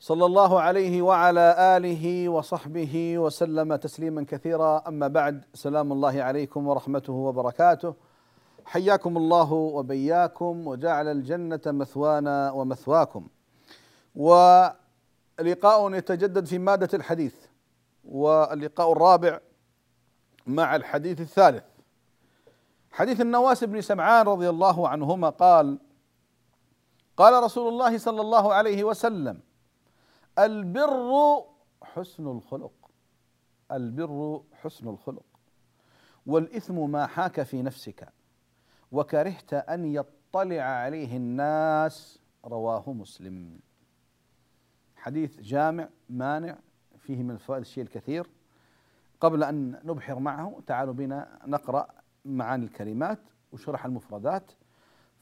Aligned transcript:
صلى 0.00 0.26
الله 0.26 0.60
عليه 0.60 1.02
وعلى 1.02 1.76
آله 1.76 2.28
وصحبه 2.28 3.18
وسلم 3.18 3.76
تسليما 3.76 4.24
كثيرا. 4.28 4.82
أما 4.88 5.08
بعد 5.08 5.44
سلام 5.54 5.92
الله 5.92 6.22
عليكم 6.22 6.68
ورحمته 6.68 7.12
وبركاته. 7.12 7.94
حياكم 8.64 9.16
الله 9.16 9.52
وبياكم 9.52 10.66
وجعل 10.66 11.08
الجنة 11.08 11.60
مثوانا 11.66 12.50
ومثواكم. 12.50 13.28
ولقاء 14.16 15.94
يتجدد 15.94 16.46
في 16.46 16.58
مادة 16.58 16.88
الحديث 16.94 17.34
واللقاء 18.04 18.92
الرابع 18.92 19.40
مع 20.46 20.76
الحديث 20.76 21.20
الثالث. 21.20 21.64
حديث 22.92 23.20
النواس 23.20 23.64
بن 23.64 23.80
سمعان 23.80 24.26
رضي 24.26 24.48
الله 24.48 24.88
عنهما 24.88 25.28
قال 25.28 25.78
قال 27.16 27.42
رسول 27.42 27.68
الله 27.68 27.98
صلى 27.98 28.20
الله 28.20 28.54
عليه 28.54 28.84
وسلم 28.84 29.45
البر 30.38 31.44
حسن 31.82 32.26
الخلق. 32.26 32.90
البر 33.72 34.42
حسن 34.52 34.88
الخلق. 34.88 35.24
والإثم 36.26 36.90
ما 36.90 37.06
حاك 37.06 37.42
في 37.42 37.62
نفسك. 37.62 38.08
وكرهت 38.92 39.54
أن 39.54 39.84
يطلع 39.84 40.62
عليه 40.62 41.16
الناس. 41.16 42.18
رواه 42.44 42.92
مسلم. 42.92 43.58
حديث 44.96 45.40
جامع 45.40 45.88
مانع 46.10 46.58
فيه 46.98 47.22
من 47.22 47.30
الفوائد 47.30 47.60
الشيء 47.60 47.84
الكثير. 47.84 48.30
قبل 49.20 49.44
أن 49.44 49.80
نبحر 49.84 50.18
معه 50.18 50.62
تعالوا 50.66 50.94
بنا 50.94 51.38
نقرأ 51.46 51.88
معاني 52.24 52.64
الكلمات 52.64 53.20
وشرح 53.52 53.84
المفردات. 53.84 54.52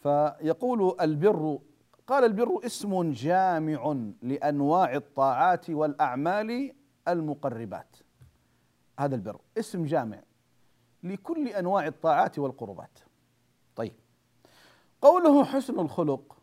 فيقول 0.03 0.97
البر 1.01 1.59
قال 2.07 2.25
البر 2.25 2.61
اسم 2.67 3.13
جامع 3.13 3.97
لأنواع 4.23 4.95
الطاعات 4.95 5.71
والأعمال 5.71 6.75
المقربات. 7.09 7.97
هذا 9.01 9.15
البر 9.15 9.41
اسم 9.59 9.85
جامع 9.85 10.23
لكل 11.03 11.49
أنواع 11.49 11.87
الطاعات 11.87 12.39
والقربات. 12.39 12.99
طيب. 13.77 13.93
قوله 15.03 15.45
حسن 15.45 15.81
الخلق 15.81 16.37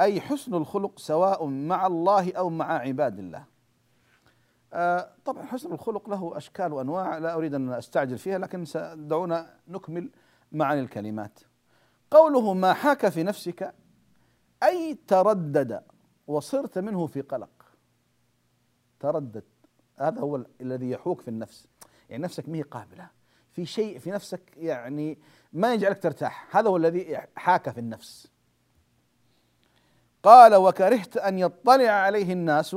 أي 0.00 0.20
حسن 0.20 0.54
الخلق 0.54 0.98
سواء 0.98 1.46
مع 1.46 1.86
الله 1.86 2.32
أو 2.32 2.50
مع 2.50 2.72
عباد 2.78 3.18
الله. 3.18 3.44
آه 4.72 5.10
طبعا 5.24 5.46
حسن 5.46 5.72
الخلق 5.72 6.10
له 6.10 6.36
أشكال 6.36 6.72
وأنواع 6.72 7.18
لا 7.18 7.34
أريد 7.34 7.54
أن 7.54 7.72
أستعجل 7.72 8.18
فيها 8.18 8.38
لكن 8.38 8.64
دعونا 8.94 9.54
نكمل 9.68 10.10
معاني 10.52 10.80
الكلمات. 10.80 11.38
قوله 12.10 12.54
ما 12.54 12.72
حاك 12.72 13.08
في 13.08 13.22
نفسك 13.22 13.74
أي 14.62 14.98
تردد 15.06 15.82
وصرت 16.26 16.78
منه 16.78 17.06
في 17.06 17.20
قلق. 17.20 17.64
تردد. 19.00 19.44
هذا 19.96 20.20
هو 20.20 20.44
الذي 20.60 20.90
يحوك 20.90 21.20
في 21.20 21.28
النفس. 21.28 21.66
يعني 22.10 22.22
نفسك 22.22 22.48
ما 22.48 22.56
هي 22.56 22.62
قابلة. 22.62 23.08
في 23.50 23.66
شيء 23.66 23.98
في 23.98 24.10
نفسك 24.10 24.56
يعني 24.56 25.18
ما 25.52 25.74
يجعلك 25.74 26.02
ترتاح. 26.02 26.56
هذا 26.56 26.68
هو 26.68 26.76
الذي 26.76 27.18
حاك 27.36 27.70
في 27.70 27.80
النفس. 27.80 28.32
قال 30.22 30.54
وكرهت 30.54 31.16
أن 31.16 31.38
يطلع 31.38 31.90
عليه 31.90 32.32
الناس 32.32 32.76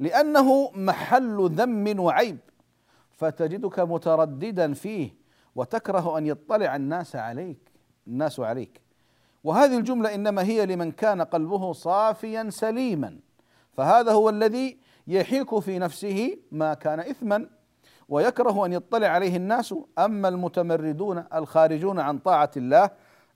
لأنه 0.00 0.70
محل 0.70 1.50
ذم 1.50 2.00
وعيب. 2.00 2.38
فتجدك 3.10 3.80
مترددا 3.80 4.74
فيه 4.74 5.14
وتكره 5.54 6.18
أن 6.18 6.26
يطلع 6.26 6.76
الناس 6.76 7.16
عليك. 7.16 7.72
الناس 8.06 8.40
عليك. 8.40 8.83
وهذه 9.44 9.78
الجملة 9.78 10.14
إنما 10.14 10.42
هي 10.42 10.66
لمن 10.66 10.92
كان 10.92 11.22
قلبه 11.22 11.72
صافيا 11.72 12.50
سليما. 12.50 13.18
فهذا 13.72 14.12
هو 14.12 14.28
الذي 14.28 14.78
يحيك 15.06 15.58
في 15.58 15.78
نفسه 15.78 16.38
ما 16.52 16.74
كان 16.74 17.00
اثما 17.00 17.50
ويكره 18.08 18.66
أن 18.66 18.72
يطلع 18.72 19.08
عليه 19.08 19.36
الناس. 19.36 19.74
أما 19.98 20.28
المتمردون 20.28 21.24
الخارجون 21.34 22.00
عن 22.00 22.18
طاعة 22.18 22.50
الله 22.56 22.90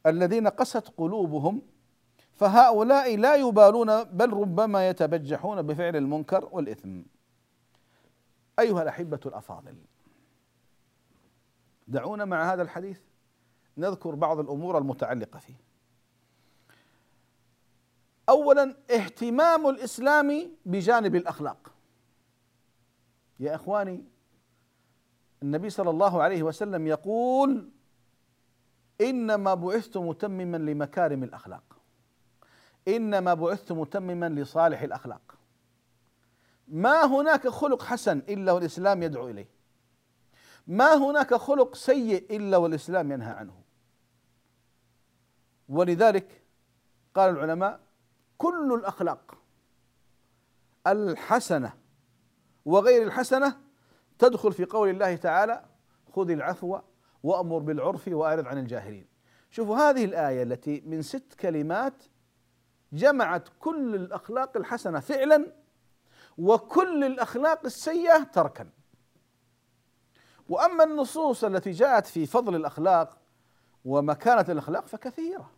الذين 0.06 0.48
قست 0.48 0.92
قلوبهم 0.96 1.62
فهؤلاء 2.34 3.16
لا 3.16 3.34
يبالون 3.34 4.04
بل 4.04 4.32
ربما 4.32 4.88
يتبجحون 4.88 5.62
بفعل 5.62 5.96
المنكر 5.96 6.48
والإثم. 6.52 7.02
أيها 8.58 8.82
الأحبة 8.82 9.20
الأفاضل 9.26 9.74
دعونا 11.88 12.24
مع 12.24 12.52
هذا 12.52 12.62
الحديث. 12.62 13.00
نذكر 13.78 14.14
بعض 14.14 14.38
الأمور 14.38 14.78
المتعلقة 14.78 15.38
فيه. 15.38 15.67
اولا 18.28 18.74
اهتمام 18.90 19.68
الإسلام 19.68 20.50
بجانب 20.66 21.16
الأخلاق. 21.16 21.72
يا 23.40 23.54
إخواني 23.54 24.04
النبي 25.42 25.70
صلى 25.70 25.90
الله 25.90 26.22
عليه 26.22 26.42
وسلم 26.42 26.86
يقول 26.86 27.70
إنما 29.00 29.54
بعثت 29.54 29.96
متمما 29.96 30.56
لمكارم 30.56 31.22
الأخلاق. 31.22 31.62
إنما 32.88 33.34
بعثت 33.34 33.72
متمما 33.72 34.28
لصالح 34.28 34.82
الأخلاق. 34.82 35.34
ما 36.68 37.04
هناك 37.04 37.48
خلق 37.48 37.82
حسن 37.82 38.18
إلا 38.18 38.52
والإسلام 38.52 39.02
يدعو 39.02 39.28
إليه. 39.28 39.48
ما 40.66 40.94
هناك 40.94 41.34
خلق 41.34 41.74
سيء 41.74 42.36
إلا 42.36 42.56
والإسلام 42.56 43.12
ينهى 43.12 43.30
عنه. 43.30 43.62
ولذلك 45.68 46.42
قال 47.14 47.30
العلماء 47.30 47.87
كل 48.38 48.74
الأخلاق 48.74 49.34
الحسنة 50.86 51.72
وغير 52.64 53.02
الحسنة 53.02 53.56
تدخل 54.18 54.52
في 54.52 54.64
قول 54.64 54.88
الله 54.88 55.16
تعالى 55.16 55.64
خذ 56.12 56.30
العفو 56.30 56.78
وأمر 57.22 57.58
بالعرف 57.58 58.08
وأعرض 58.08 58.46
عن 58.46 58.58
الجاهلين. 58.58 59.06
شوفوا 59.50 59.76
هذه 59.76 60.04
الآية 60.04 60.42
التي 60.42 60.80
من 60.86 61.02
ست 61.02 61.34
كلمات 61.40 62.04
جمعت 62.92 63.48
كل 63.60 63.94
الأخلاق 63.94 64.56
الحسنة 64.56 65.00
فعلا 65.00 65.52
وكل 66.38 67.04
الأخلاق 67.04 67.64
السيئة 67.64 68.22
تركا. 68.22 68.70
وأما 70.48 70.84
النصوص 70.84 71.44
التي 71.44 71.70
جاءت 71.70 72.06
في 72.06 72.26
فضل 72.26 72.54
الأخلاق 72.54 73.18
ومكانة 73.84 74.44
الأخلاق 74.48 74.86
فكثيرة. 74.86 75.57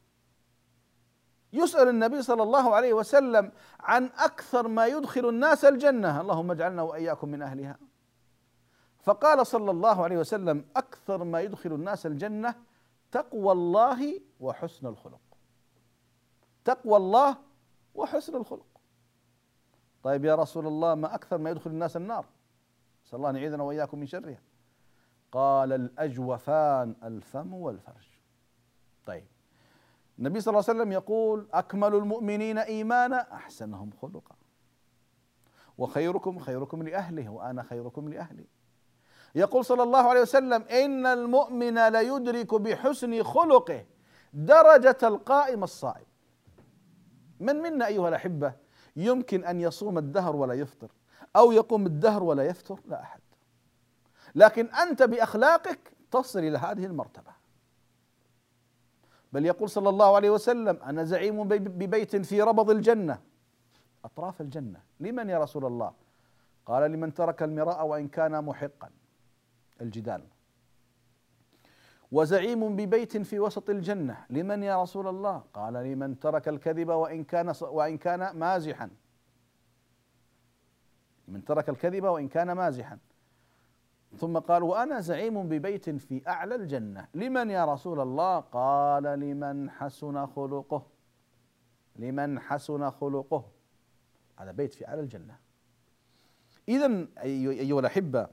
يسأل 1.53 1.89
النبي 1.89 2.23
صلى 2.23 2.43
الله 2.43 2.75
عليه 2.75 2.93
وسلم 2.93 3.53
عن 3.81 4.05
أكثر 4.05 4.69
ما 4.69 4.87
يدخل 4.87 5.29
الناس 5.29 5.65
الجنة. 5.65 6.21
اللهم 6.21 6.51
اجعلنا 6.51 6.83
وإياكم 6.83 7.29
من 7.29 7.43
أهلها. 7.43 7.79
فقال 9.03 9.47
صلى 9.47 9.71
الله 9.71 10.05
عليه 10.05 10.19
وسلم 10.19 10.65
أكثر 10.77 11.25
ما 11.25 11.41
يدخل 11.41 11.73
الناس 11.73 12.07
الجنة 12.07 12.55
تقوى 13.13 13.53
الله 13.53 14.21
وحسن 14.41 14.87
الخلق. 14.87 15.21
تقوى 16.65 16.97
الله 16.97 17.37
وحسن 17.95 18.37
الخلق. 18.37 18.67
طيب 20.03 20.25
يا 20.25 20.35
رسول 20.35 20.67
الله 20.67 20.95
ما 20.95 21.15
أكثر 21.15 21.39
ما 21.39 21.51
يدخل 21.51 21.71
الناس 21.71 21.97
النار؟ 21.97 22.27
نسأل 23.05 23.17
الله 23.17 23.31
أن 23.31 23.37
يعيذنا 23.37 23.63
وإياكم 23.63 23.99
من 23.99 24.07
شرها. 24.07 24.41
قال 25.33 25.73
الأجوفان 25.73 26.97
الفم 27.03 27.55
والفرج. 27.55 28.09
طيب. 29.07 29.27
النبي 30.21 30.41
صلى 30.41 30.53
الله 30.53 30.65
عليه 30.69 30.81
وسلم 30.81 30.93
يقول 30.93 31.49
أكمل 31.53 31.95
المؤمنين 31.95 32.59
إيمانا 32.59 33.35
أحسنهم 33.35 33.91
خلقا. 34.03 34.35
وخيركم 35.79 36.39
خيركم 36.39 36.83
لأهله 36.83 37.29
وأنا 37.29 37.63
خيركم 37.63 38.09
لأهلي. 38.09 38.45
يقول 39.35 39.65
صلى 39.65 39.83
الله 39.83 39.99
عليه 39.99 40.21
وسلم 40.21 40.63
إن 40.63 41.07
المؤمن 41.07 41.89
ليدرك 41.89 42.55
بحسن 42.55 43.23
خلقه 43.23 43.85
درجة 44.33 44.99
القائم 45.03 45.65
الصائم. 45.65 46.07
من 47.41 47.57
منا 47.57 47.87
أيها 47.87 48.09
الأحبة 48.09 48.53
يمكن 48.97 49.45
أن 49.45 49.61
يصوم 49.61 49.99
الدهر 49.99 50.37
ولا 50.37 50.55
يفطر 50.55 50.91
أو 51.37 51.53
يقوم 51.53 51.87
الدهر 51.87 52.23
ولا 52.23 52.43
يفتر 52.43 52.81
لا 52.87 53.03
أحد. 53.03 53.21
لكن 54.35 54.67
أنت 54.67 55.03
بأخلاقك 55.03 55.93
تصل 56.11 56.39
إلى 56.39 56.59
هذه 56.59 56.87
المرتبة. 56.87 57.40
بل 59.33 59.47
يقول 59.47 59.71
صلى 59.71 59.89
الله 59.89 60.17
عليه 60.17 60.31
وسلم 60.31 60.79
أنا 60.83 61.05
زعيم 61.05 61.49
ببيت 61.49 62.17
في 62.17 62.43
ربض 62.43 62.71
الجنة. 62.71 63.19
أطراف 64.05 64.41
الجنة. 64.41 64.81
لمن 65.01 65.29
يا 65.29 65.39
رسول 65.39 65.65
الله؟ 65.65 65.93
قال 66.67 66.91
لمن 66.91 67.15
ترك 67.15 67.43
المراء 67.43 67.87
وإن 67.87 68.09
كان 68.09 68.45
محقا. 68.45 68.91
الجدال. 69.81 70.23
وزعيم 72.13 72.77
ببيت 72.77 73.17
في 73.17 73.41
وسط 73.41 73.71
الجنة. 73.71 74.25
لمن 74.31 74.63
يا 74.63 74.83
رسول 74.83 75.09
الله؟ 75.09 75.43
قال 75.55 75.75
لمن 75.75 76.21
ترك 76.21 76.49
الكذب 76.49 76.89
وإن 76.89 77.25
كان 77.25 77.55
وإن 77.61 77.99
كان 77.99 78.37
مازحا. 78.37 78.91
من 81.29 81.45
ترك 81.45 81.69
الكذب 81.69 82.05
وإن 82.05 82.29
كان 82.29 82.53
مازحا. 82.53 82.99
ثم 84.17 84.39
قال 84.39 84.63
وأنا 84.63 85.01
زعيم 85.01 85.49
ببيت 85.49 85.91
في 85.91 86.29
أعلى 86.29 86.55
الجنة. 86.55 87.09
لمن 87.15 87.51
يا 87.51 87.65
رسول 87.65 88.01
الله؟ 88.01 88.41
قال 88.41 89.03
لمن 89.03 89.71
حسن 89.71 90.27
خلقه. 90.27 90.87
لمن 91.97 92.41
حسن 92.41 92.91
خلقه. 92.91 93.45
هذا 94.37 94.53
بيت 94.53 94.75
في 94.75 94.89
أعلى 94.89 95.01
الجنة. 95.01 95.39
إذا 96.69 97.07
أيها 97.23 97.81
الأحبة 97.81 98.29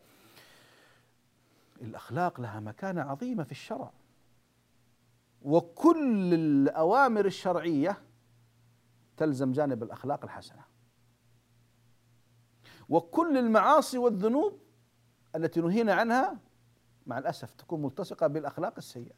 الأخلاق 1.81 2.41
لها 2.41 2.59
مكانة 2.59 3.01
عظيمة 3.01 3.43
في 3.43 3.51
الشرع. 3.51 3.91
وكل 5.41 6.33
الأوامر 6.33 7.25
الشرعية 7.25 7.97
تلزم 9.17 9.51
جانب 9.51 9.83
الأخلاق 9.83 10.23
الحسنة. 10.23 10.61
وكل 12.89 13.37
المعاصي 13.37 13.97
والذنوب 13.97 14.66
التي 15.37 15.61
نهينا 15.61 15.93
عنها 15.93 16.37
مع 17.05 17.17
الأسف 17.17 17.51
تكون 17.51 17.81
ملتصقة 17.81 18.27
بالأخلاق 18.27 18.73
السيئة. 18.77 19.15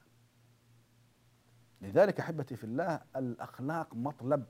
لذلك 1.81 2.19
أحبتي 2.19 2.55
في 2.55 2.63
الله 2.63 3.01
الأخلاق 3.15 3.93
مطلب. 3.93 4.45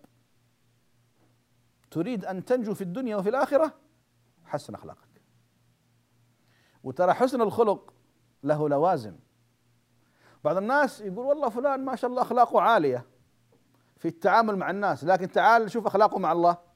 تريد 1.92 2.26
أن 2.26 2.46
تنجو 2.46 2.74
في 2.74 2.82
الدنيا 2.82 3.18
وفي 3.18 3.30
الآخرة 3.30 3.74
حسن 4.46 4.74
أخلاقك. 4.74 5.22
وترى 6.84 7.14
حسن 7.14 7.42
الخلق 7.42 7.94
له 8.44 8.70
لوازم. 8.70 9.16
بعض 10.44 10.58
الناس 10.58 11.02
يقول 11.02 11.26
والله 11.26 11.50
فلان 11.50 11.86
ما 11.86 11.96
شاء 11.96 12.10
الله 12.10 12.22
أخلاقه 12.22 12.62
عالية 12.62 13.06
في 13.98 14.08
التعامل 14.08 14.56
مع 14.56 14.70
الناس 14.70 15.04
لكن 15.04 15.32
تعال 15.32 15.72
شوف 15.72 15.88
أخلاقه 15.88 16.20
مع 16.20 16.32
الله. 16.32 16.69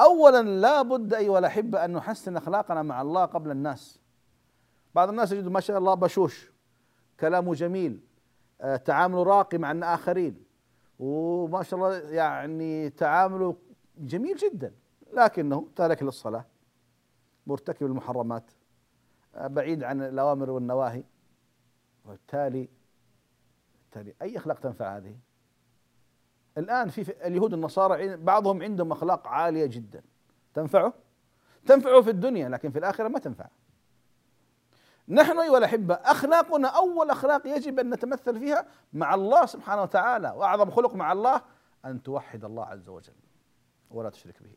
اولا 0.00 0.42
لا 0.42 0.82
بد 0.82 1.14
ايها 1.14 1.38
الاحبه 1.38 1.84
أن 1.84 1.92
نحسن 1.92 2.36
أخلاقنا 2.36 2.82
مع 2.82 3.02
الله 3.02 3.24
قبل 3.24 3.50
الناس. 3.50 4.00
بعض 4.94 5.08
الناس 5.08 5.32
يجد 5.32 5.48
ما 5.48 5.60
شاء 5.60 5.78
الله 5.78 5.94
بشوش 5.94 6.52
كلامه 7.20 7.54
جميل 7.54 8.00
آه، 8.60 8.76
تعامله 8.76 9.22
راقي 9.22 9.58
مع 9.58 9.72
الآخرين. 9.72 10.44
وما 10.98 11.62
شاء 11.62 11.80
الله 11.80 11.94
يعني 11.98 12.90
تعامله 12.90 13.56
جميل 13.98 14.36
جدا 14.36 14.74
لكنه 15.12 15.68
تارك 15.76 16.02
للصلاة 16.02 16.44
مرتكب 17.46 17.86
المحرمات 17.86 18.50
بعيد 19.40 19.82
عن 19.82 20.02
الأوامر 20.02 20.50
والنواهي. 20.50 21.04
وبالتالي 22.04 22.68
بالتالي 23.80 24.14
أي 24.22 24.36
أخلاق 24.36 24.58
تنفع 24.58 24.96
هذه؟ 24.96 25.16
الآن 26.58 26.88
في 26.88 27.26
اليهود 27.26 27.52
النصارى 27.52 28.16
بعضهم 28.16 28.62
عندهم 28.62 28.92
أخلاق 28.92 29.26
عالية 29.26 29.66
جدا. 29.66 30.02
تنفعه؟ 30.54 30.92
تنفعه 31.66 32.00
في 32.00 32.10
الدنيا 32.10 32.48
لكن 32.48 32.70
في 32.70 32.78
الآخرة 32.78 33.08
ما 33.08 33.18
تنفع 33.18 33.48
نحن 35.08 35.38
أيها 35.38 35.58
الأحبة 35.58 35.94
أخلاقنا 35.94 36.68
أول 36.68 37.10
أخلاق 37.10 37.46
يجب 37.46 37.78
أن 37.78 37.90
نتمثل 37.90 38.38
فيها 38.38 38.66
مع 38.92 39.14
الله 39.14 39.46
سبحانه 39.46 39.82
وتعالى 39.82 40.30
وأعظم 40.30 40.70
خلق 40.70 40.94
مع 40.94 41.12
الله 41.12 41.42
أن 41.84 42.02
توحد 42.02 42.44
الله 42.44 42.64
عز 42.64 42.88
وجل 42.88 43.14
ولا 43.90 44.10
تشرك 44.10 44.42
به. 44.42 44.56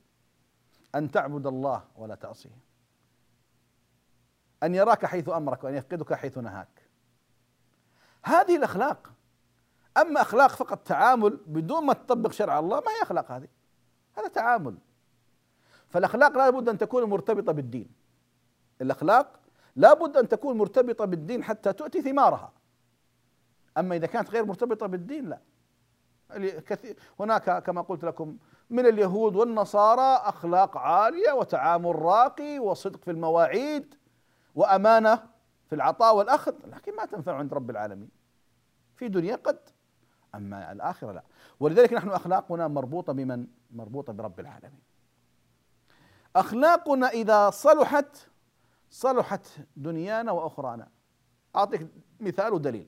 أن 0.96 1.12
تعبد 1.12 1.48
الله 1.48 1.84
ولا 1.96 2.16
تعصيه. 2.16 2.58
أن 4.64 4.76
يراك 4.76 5.06
حيث 5.06 5.30
أمرك 5.30 5.64
وأن 5.64 5.76
يفقدك 5.76 6.14
حيث 6.14 6.38
نهاك. 6.38 6.90
هذه 8.24 8.56
الأخلاق 8.56 9.12
أما 9.98 10.22
أخلاق 10.22 10.50
فقط 10.50 10.88
تعامل 10.88 11.40
بدون 11.48 11.86
ما 11.86 11.94
تطبق 11.94 12.32
شرع 12.32 12.60
الله 12.60 12.80
ما 12.80 12.92
هي 12.92 13.02
أخلاق 13.02 13.32
هذه؟ 13.32 13.48
هذا 14.18 14.28
تعامل. 14.28 14.78
فالأخلاق 15.90 16.38
لا 16.38 16.50
بد 16.50 16.70
أن 16.70 16.78
تكون 16.78 17.04
مرتبطة 17.04 17.52
بالدين. 17.52 17.90
الأخلاق 18.82 19.40
لا 19.76 19.94
بد 19.94 20.18
أن 20.18 20.28
تكون 20.28 20.58
مرتبطة 20.58 21.06
بالدين 21.06 21.44
حتى 21.44 21.74
تؤتي 21.74 22.02
ثمارها. 22.02 22.52
أما 23.78 23.96
إذا 23.96 24.08
كانت 24.08 24.30
غير 24.30 24.46
مرتبطة 24.46 24.88
بالدين 24.88 25.30
لا. 25.30 25.40
هناك 27.20 27.64
كما 27.64 27.82
قلت 27.82 28.06
لكم 28.06 28.38
من 28.70 28.86
اليهود 28.86 29.36
والنصارى 29.36 30.30
أخلاق 30.30 30.78
عالية 30.78 31.32
وتعامل 31.32 31.96
راقي 31.96 32.60
وصدق 32.60 33.04
في 33.04 33.12
المواعيد 33.12 33.96
وأمانة 34.56 35.24
في 35.70 35.76
العطاء 35.76 36.16
والأخذ 36.16 36.54
لكن 36.66 36.96
ما 36.96 37.06
تنفع 37.06 37.36
عند 37.36 37.54
رب 37.54 37.70
العالمين. 37.70 38.10
في 38.96 39.08
دنيا 39.08 39.36
قد. 39.36 39.60
أما 40.36 40.72
الآخرة 40.72 41.12
لا. 41.12 41.24
ولذلك 41.60 41.94
نحن 41.94 42.10
أخلاقنا 42.10 42.68
مربوطة 42.68 43.14
بمن؟ 43.14 43.48
مربوطة 43.72 44.14
برب 44.14 44.40
العالمين. 44.40 44.80
أخلاقنا 46.36 47.08
إذا 47.08 47.50
صلحت 47.50 48.18
صلحت 48.90 49.48
دنيانا 49.76 50.32
وأخرانا. 50.32 50.88
أعطيك 51.56 51.88
مثال 52.20 52.54
ودليل. 52.54 52.88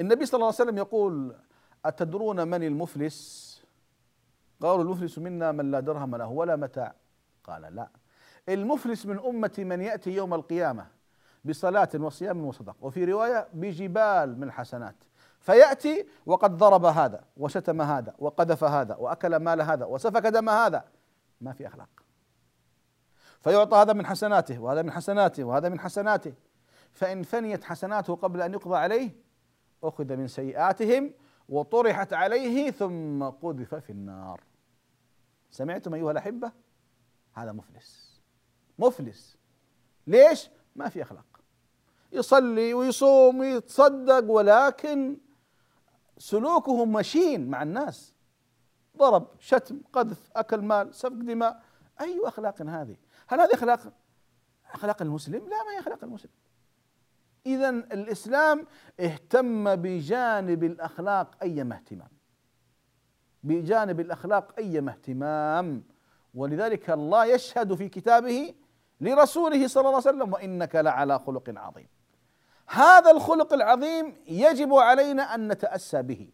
النبي 0.00 0.26
صلى 0.26 0.34
الله 0.38 0.46
عليه 0.46 0.54
وسلم 0.54 0.78
يقول 0.78 1.36
أتدرون 1.84 2.48
من 2.48 2.62
المفلس؟ 2.62 3.48
قالوا 4.60 4.84
المفلس 4.84 5.18
منا 5.18 5.52
من 5.52 5.70
لا 5.70 5.80
درهم 5.80 6.16
له 6.16 6.28
ولا 6.28 6.56
متاع. 6.56 6.94
قال 7.44 7.62
لا. 7.62 7.88
المفلس 8.48 9.06
من 9.06 9.18
أمتي 9.18 9.64
من 9.64 9.80
يأتي 9.80 10.10
يوم 10.10 10.34
القيامة 10.34 10.86
بصلاة 11.44 11.88
وصيام 11.94 12.44
وصدق 12.44 12.76
وفي 12.80 13.04
رواية 13.04 13.48
بجبال 13.52 14.38
من 14.38 14.42
الحسنات 14.42 14.94
فيأتي 15.40 16.06
وقد 16.26 16.56
ضرب 16.56 16.84
هذا 16.84 17.24
وشتم 17.36 17.82
هذا 17.82 18.14
وقذف 18.18 18.64
هذا 18.64 18.96
وأكل 18.96 19.36
مال 19.36 19.62
هذا 19.62 19.84
وسفك 19.84 20.26
دم 20.26 20.48
هذا. 20.48 20.84
ما 21.40 21.52
في 21.52 21.66
أخلاق. 21.66 21.88
فيعطى 23.40 23.76
هذا 23.76 23.92
من 23.92 24.06
حسناته 24.06 24.58
وهذا 24.58 24.82
من 24.82 24.90
حسناته 24.90 25.44
وهذا 25.44 25.68
من 25.68 25.80
حسناته. 25.80 26.34
فإن 26.92 27.22
فنيت 27.22 27.64
حسناته 27.64 28.16
قبل 28.16 28.42
أن 28.42 28.52
يقضى 28.52 28.76
عليه 28.76 29.10
أخذ 29.82 30.16
من 30.16 30.28
سيئاتهم 30.28 31.14
وطرحت 31.48 32.12
عليه 32.12 32.70
ثم 32.70 33.24
قذف 33.24 33.74
في 33.74 33.90
النار. 33.90 34.40
سمعتم 35.50 35.94
أيها 35.94 36.10
الأحبة؟ 36.10 36.52
هذا 37.32 37.52
مفلس. 37.52 38.20
مفلس. 38.78 39.36
ليش؟ 40.06 40.50
ما 40.76 40.88
في 40.88 41.02
أخلاق. 41.02 41.24
يصلي 42.12 42.74
ويصوم 42.74 43.38
ويتصدق 43.38 44.30
ولكن 44.30 45.16
سلوكه 46.18 46.84
مشين 46.84 47.50
مع 47.50 47.62
الناس. 47.62 48.14
ضرب 48.96 49.26
شتم 49.38 49.80
قذف 49.92 50.30
أكل 50.36 50.60
مال 50.60 50.94
سفك 50.94 51.12
دماء. 51.12 51.62
أي 52.00 52.20
أخلاق 52.24 52.62
هذه؟ 52.62 52.96
هل 53.28 53.40
هذه 53.40 53.54
أخلاق؟ 53.54 53.92
أخلاق 54.74 55.02
المسلم؟ 55.02 55.48
لا 55.48 55.64
ما 55.64 55.72
هي 55.74 55.78
أخلاق 55.78 56.04
المسلم. 56.04 56.30
اذا 57.46 57.68
الإسلام 57.68 58.66
اهتم 59.00 59.76
بجانب 59.76 60.64
الأخلاق 60.64 61.36
أيما 61.42 61.74
اهتمام. 61.74 62.08
بجانب 63.42 64.00
الأخلاق 64.00 64.54
أيما 64.58 64.90
اهتمام. 64.90 65.84
ولذلك 66.34 66.90
الله 66.90 67.24
يشهد 67.24 67.74
في 67.74 67.88
كتابه 67.88 68.54
لرسوله 69.00 69.66
صلى 69.66 69.80
الله 69.80 70.02
عليه 70.06 70.18
وسلم 70.18 70.32
وإنك 70.32 70.76
لعلى 70.76 71.18
خلق 71.18 71.52
عظيم. 71.56 71.88
هذا 72.68 73.10
الخلق 73.10 73.52
العظيم 73.52 74.16
يجب 74.26 74.74
علينا 74.74 75.34
أن 75.34 75.48
نتأسى 75.52 76.02
به 76.02 76.30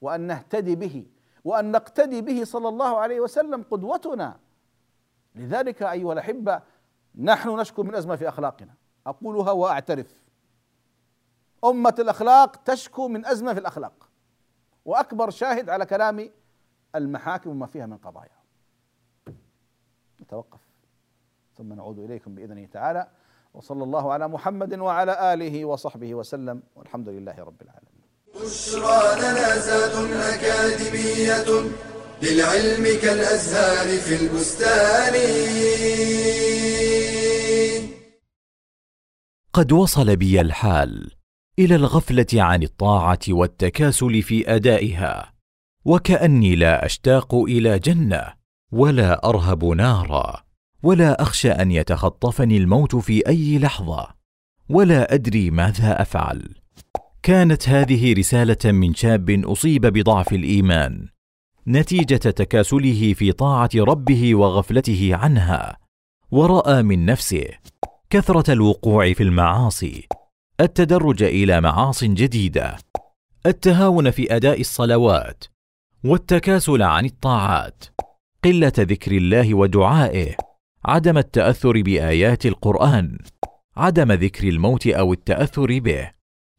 وأن 0.00 0.20
نهتدي 0.20 0.76
به 0.76 1.06
وأن 1.44 1.72
نقتدي 1.72 2.20
به 2.20 2.44
صلى 2.44 2.68
الله 2.68 2.98
عليه 2.98 3.20
وسلم 3.20 3.62
قدوتنا. 3.70 4.38
لذلك 5.34 5.82
أيها 5.82 6.12
الأحبة 6.12 6.62
نحن 7.14 7.48
نشكو 7.60 7.82
من 7.82 7.94
أزمة 7.94 8.16
في 8.16 8.28
أخلاقنا. 8.28 8.74
أقولها 9.06 9.50
وأعترف. 9.52 10.24
أمة 11.64 11.94
الأخلاق 11.98 12.56
تشكو 12.56 13.08
من 13.08 13.26
أزمة 13.26 13.54
في 13.54 13.60
الأخلاق. 13.60 14.08
وأكبر 14.84 15.30
شاهد 15.30 15.70
على 15.70 15.86
كلامي 15.86 16.30
المحاكم 16.94 17.50
وما 17.50 17.66
فيها 17.66 17.86
من 17.86 17.96
قضايا. 17.96 18.40
نتوقف. 20.20 20.60
ثم 21.56 21.72
نعود 21.72 21.98
إليكم 21.98 22.34
بإذنه 22.34 22.66
تعالى. 22.66 23.10
وصلى 23.54 23.84
الله 23.84 24.12
على 24.12 24.28
محمد 24.28 24.78
وعلى 24.78 25.34
آله 25.34 25.64
وصحبه 25.64 26.14
وسلم 26.14 26.62
والحمد 26.76 27.08
لله 27.08 27.36
رب 27.38 27.62
العالمين. 27.62 28.00
بشرى 28.34 29.20
لنا 29.20 29.58
زاد 29.58 29.94
أكاديمية 30.12 31.70
للعلم 32.22 32.84
كالأزهار 33.02 33.98
في 33.98 34.14
البستان. 34.22 35.14
قد 39.52 39.72
وصل 39.72 40.16
بي 40.16 40.40
الحال 40.40 41.10
إلى 41.58 41.74
الغفلة 41.74 42.26
عن 42.34 42.62
الطاعة 42.62 43.18
والتكاسل 43.28 44.22
في 44.22 44.54
أدائها 44.54 45.32
وكأني 45.84 46.56
لا 46.56 46.86
أشتاق 46.86 47.34
إلى 47.34 47.78
جنة 47.78 48.34
ولا 48.72 49.28
أرهب 49.28 49.64
نارا 49.64 50.49
ولا 50.82 51.22
أخشى 51.22 51.50
أن 51.50 51.70
يتخطفني 51.70 52.56
الموت 52.56 52.96
في 52.96 53.28
أي 53.28 53.58
لحظة 53.58 54.08
ولا 54.68 55.14
أدري 55.14 55.50
ماذا 55.50 56.02
أفعل. 56.02 56.54
كانت 57.22 57.68
هذه 57.68 58.14
رسالة 58.14 58.72
من 58.72 58.94
شاب 58.94 59.30
أصيب 59.30 59.86
بضعف 59.86 60.32
الإيمان 60.32 61.08
نتيجة 61.68 62.16
تكاسله 62.16 63.14
في 63.14 63.32
طاعة 63.32 63.70
ربه 63.76 64.34
وغفلته 64.34 65.10
عنها 65.14 65.76
ورأى 66.30 66.82
من 66.82 67.06
نفسه 67.06 67.46
كثرة 68.10 68.52
الوقوع 68.52 69.12
في 69.12 69.22
المعاصي 69.22 70.08
التدرج 70.60 71.22
إلى 71.22 71.60
معاص 71.60 72.04
جديدة 72.04 72.76
التهاون 73.46 74.10
في 74.10 74.36
أداء 74.36 74.60
الصلوات 74.60 75.44
والتكاسل 76.04 76.82
عن 76.82 77.04
الطاعات 77.04 77.84
قلة 78.44 78.72
ذكر 78.78 79.12
الله 79.12 79.54
ودعائه. 79.54 80.36
عدم 80.84 81.18
التأثر 81.18 81.82
بآيات 81.82 82.46
القرآن 82.46 83.18
عدم 83.76 84.12
ذكر 84.12 84.48
الموت 84.48 84.86
أو 84.86 85.12
التأثر 85.12 85.78
به. 85.78 86.10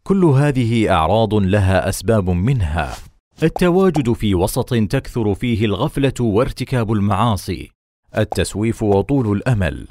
كل 0.03 0.25
هذه 0.25 0.91
أعراض 0.91 1.33
لها 1.33 1.89
أسباب 1.89 2.29
منها. 2.29 2.95
التواجد 3.43 4.13
في 4.13 4.35
وسط 4.35 4.73
تكثر 4.73 5.35
فيه 5.35 5.65
الغفلة 5.65 6.13
وارتكاب 6.19 6.91
المعاصي. 6.91 7.71
التسويف 8.17 8.83
وطول 8.83 9.37
الأمل. 9.37 9.87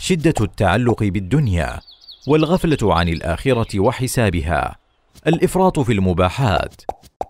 شدة 0.00 0.34
التعلق 0.40 1.02
بالدنيا. 1.02 1.80
والغفلة 2.28 2.94
عن 2.94 3.08
الآخرة 3.08 3.80
وحسابها. 3.80 4.76
الإفراط 5.26 5.80
في 5.80 5.92
المباحات. 5.92 6.74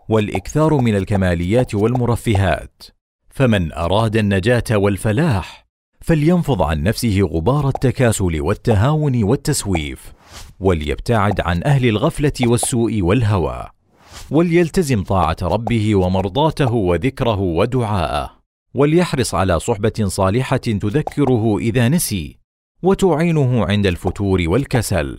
والإكثار 0.08 0.74
من 0.74 0.96
الكماليات 0.96 1.74
والمرفهات. 1.74 2.82
فمن 3.30 3.72
أراد 3.72 4.16
النجاة 4.16 4.64
والفلاح 4.70 5.63
فلينفض 6.04 6.62
عن 6.62 6.82
نفسه 6.82 7.20
غبار 7.20 7.68
التكاسل 7.68 8.40
والتهاون 8.40 9.24
والتسويف 9.24 10.12
وليبتعد 10.60 11.40
عن 11.40 11.62
أهل 11.64 11.86
الغفلة 11.86 12.32
والسوء 12.40 13.02
والهوى 13.02 13.66
وليلتزم 14.30 15.02
طاعة 15.02 15.36
ربه 15.42 15.94
ومرضاته 15.94 16.72
وذكره 16.72 17.40
ودعاءه 17.40 18.30
وليحرص 18.74 19.34
على 19.34 19.60
صحبة 19.60 19.92
صالحة 20.04 20.56
تذكره 20.56 21.58
إذا 21.58 21.88
نسي 21.88 22.38
وتعينه 22.82 23.64
عند 23.64 23.86
الفتور 23.86 24.44
والكسل. 24.46 25.18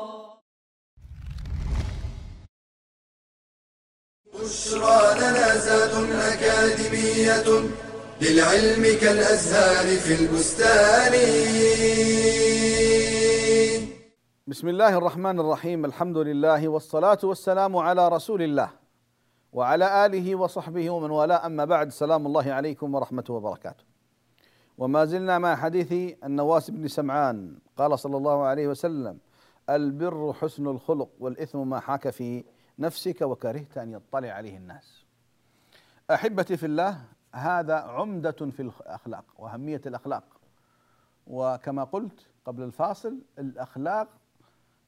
بشرى 4.51 4.99
لنا 5.19 5.57
زاد 5.57 5.93
أكاديمية 6.11 7.47
للعلم 8.21 8.83
كالأزهار 9.01 9.97
في 9.97 10.13
البستان. 10.21 11.13
بسم 14.47 14.67
الله 14.67 14.97
الرحمن 14.97 15.39
الرحيم 15.39 15.85
الحمد 15.85 16.17
لله 16.17 16.67
والصلاة 16.67 17.17
والسلام 17.23 17.77
على 17.77 18.07
رسول 18.09 18.41
الله 18.41 18.69
وعلى 19.53 20.05
آله 20.05 20.35
وصحبه 20.35 20.89
ومن 20.89 21.11
والاه. 21.11 21.45
أما 21.45 21.65
بعد 21.65 21.91
سلام 21.91 22.27
الله 22.27 22.53
عليكم 22.53 22.95
ورحمته 22.95 23.33
وبركاته. 23.33 23.83
وما 24.77 25.05
زلنا 25.05 25.39
مع 25.39 25.55
حديث 25.55 25.91
النواس 26.23 26.71
بن 26.71 26.87
سمعان 26.87 27.55
قال 27.77 27.99
صلى 27.99 28.17
الله 28.17 28.43
عليه 28.43 28.67
وسلم 28.67 29.17
البر 29.69 30.33
حسن 30.41 30.67
الخلق 30.67 31.09
والإثم 31.19 31.67
ما 31.67 31.79
حاك 31.79 32.09
في 32.09 32.43
نفسك 32.79 33.21
وكرهت 33.21 33.77
أن 33.77 33.91
يطلع 33.91 34.29
عليه 34.29 34.57
الناس. 34.57 35.05
أحبتي 36.11 36.57
في 36.57 36.65
الله 36.65 37.05
هذا 37.33 37.75
عمدة 37.75 38.31
في 38.31 38.59
الأخلاق 38.59 39.25
وأهمية 39.37 39.81
الأخلاق. 39.85 40.23
وكما 41.27 41.83
قلت 41.83 42.27
قبل 42.45 42.63
الفاصل 42.63 43.21
الأخلاق 43.39 44.07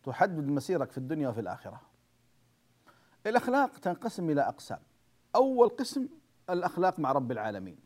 تحدد 0.04 0.48
مسيرك 0.48 0.92
في 0.92 0.98
الدنيا 0.98 1.30
وفي 1.30 1.40
الآخرة. 1.40 1.82
الأخلاق 3.28 3.78
تنقسم 3.78 4.30
إلى 4.30 4.42
أقسام. 4.42 4.80
أول 5.36 5.70
قسم 5.70 6.08
الأخلاق 6.50 7.00
مع 7.00 7.12
رب 7.12 7.32
العالمين. 7.32 7.78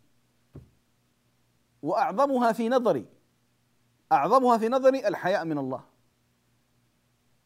وأعظمها 1.81 2.51
في 2.51 2.69
نظري 2.69 3.05
أعظمها 4.11 4.57
في 4.57 4.69
نظري 4.69 5.07
الحياء 5.07 5.45
من 5.45 5.57
الله. 5.57 5.83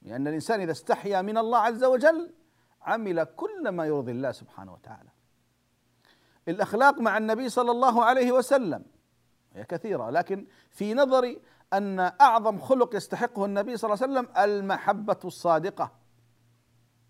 لأن 0.02 0.28
الإنسان 0.28 0.62
إذا 0.62 0.72
استحيا 0.72 1.22
من 1.22 1.38
الله 1.38 1.58
عز 1.58 1.84
وجل 1.84 2.34
عمل 2.82 3.24
كل 3.24 3.70
ما 3.70 3.86
يرضي 3.86 4.12
الله 4.12 4.32
سبحانه 4.32 4.74
وتعالى. 4.74 5.10
الأخلاق 6.48 7.00
مع 7.00 7.18
النبي 7.18 7.50
صلى 7.50 7.72
الله 7.72 8.06
عليه 8.06 8.32
وسلم 8.32 8.86
هي 9.54 9.64
كثيرة 9.64 10.10
لكن 10.10 10.48
في 10.70 10.94
نظري 10.94 11.42
أن 11.74 12.00
أعظم 12.00 12.60
خلق 12.60 12.96
يستحقه 12.96 13.46
النبي 13.46 13.78
صلى 13.78 13.94
الله 13.94 14.04
عليه 14.04 14.14
وسلم 14.14 14.38
المحبة 14.38 15.20
الصادقة. 15.26 15.92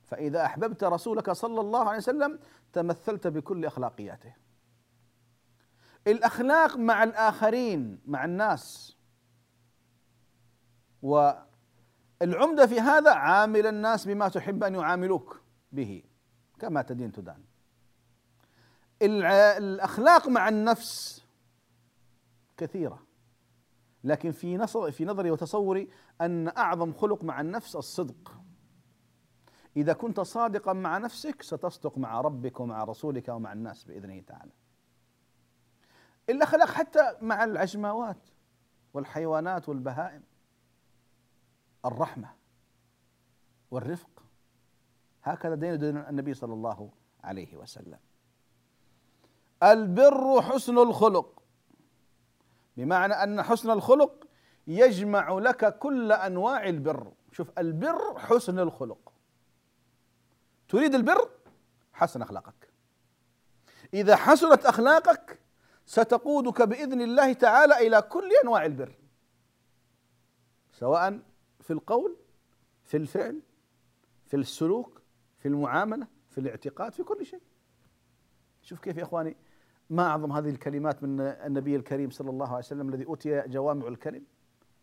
فإذا 0.04 0.46
أحببت 0.46 0.84
رسولك 0.84 1.32
صلى 1.32 1.62
الله 1.62 1.90
عليه 1.90 1.98
وسلم 1.98 2.40
تمثلت 2.74 3.28
بكل 3.28 3.66
أخلاقياته. 3.66 4.36
الأخلاق 6.08 6.78
مع 6.78 7.04
الآخرين 7.04 8.02
مع 8.06 8.26
الناس. 8.26 8.98
والعمدة 11.02 12.68
في 12.68 12.80
هذا 12.80 13.14
عامل 13.14 13.68
الناس 13.68 14.08
بما 14.08 14.30
تحب 14.30 14.64
أن 14.64 14.76
يعاملوك. 14.76 15.41
به 15.72 16.04
كما 16.60 16.82
تدين 16.82 17.12
تدان. 17.12 17.44
الأخلاق 19.02 20.28
مع 20.28 20.50
النفس 20.50 21.26
كثيرة 22.58 23.04
لكن 24.04 24.32
في 24.32 24.58
نظر 24.58 24.92
في 24.92 25.06
نظري 25.06 25.32
وتصوري 25.32 25.90
أن 26.22 26.48
أعظم 26.48 26.94
خلق 26.94 27.24
مع 27.24 27.42
النفس 27.42 27.76
الصدق. 27.76 28.42
إذا 29.78 29.94
كنت 29.94 30.20
صادقا 30.20 30.74
مع 30.74 30.98
نفسك 30.98 31.42
ستصدق 31.42 31.98
مع 31.98 32.22
ربك 32.22 32.60
ومع 32.60 32.84
رسولك 32.84 33.30
ومع 33.30 33.54
الناس 33.54 33.84
بإذنه 33.84 34.22
تعالى. 34.22 34.52
الأخلاق 36.30 36.70
حتى 36.70 37.18
مع 37.22 37.44
العجماوات 37.44 38.28
والحيوانات 38.94 39.70
والبهائم 39.70 40.24
الرحمة 41.86 42.30
والرفق. 43.72 44.21
هكذا 45.24 45.56
دين 45.56 45.78
دين 45.78 45.98
النبي 45.98 46.34
صلى 46.34 46.54
الله 46.54 46.90
عليه 47.24 47.56
وسلم. 47.56 48.00
البر 49.64 50.42
حسن 50.42 50.78
الخلق. 50.78 51.44
بمعنى 52.78 53.14
أن 53.14 53.42
حسن 53.42 53.70
الخلق 53.70 54.28
يجمع 54.68 55.32
لك 55.32 55.78
كل 55.78 56.12
أنواع 56.12 56.70
البر. 56.70 57.12
شوف 57.32 57.60
البر 57.60 58.20
حسن 58.20 58.60
الخلق. 58.60 59.14
تريد 60.70 60.96
البر؟ 60.96 61.30
حسن 61.94 62.22
أخلاقك. 62.22 62.72
إذا 63.94 64.16
حسنت 64.16 64.66
أخلاقك 64.66 65.40
ستقودك 65.86 66.62
بإذن 66.62 67.02
الله 67.02 67.34
تعالى 67.34 67.88
إلى 67.88 68.02
كل 68.02 68.30
أنواع 68.44 68.66
البر. 68.66 68.96
سواء 70.72 71.20
في 71.60 71.74
القول 71.74 72.18
في 72.84 72.98
الفعل 72.98 73.42
في 74.26 74.38
السلوك 74.38 75.01
في 75.42 75.48
المعاملة 75.48 76.08
في 76.30 76.38
الاعتقاد 76.38 76.94
في 76.94 77.04
كل 77.04 77.26
شيء. 77.26 77.42
شوف 78.62 78.80
كيف 78.80 78.98
يا 78.98 79.04
إخواني 79.04 79.38
ما 79.90 80.08
أعظم 80.08 80.32
هذه 80.32 80.50
الكلمات 80.50 81.04
من 81.04 81.22
النبي 81.22 81.76
الكريم 81.76 82.10
صلى 82.10 82.30
الله 82.30 82.48
عليه 82.48 82.58
وسلم 82.58 82.90
الذي 82.90 83.06
أوتي 83.06 83.42
جوامع 83.48 83.88
الكلم؟ 83.88 84.24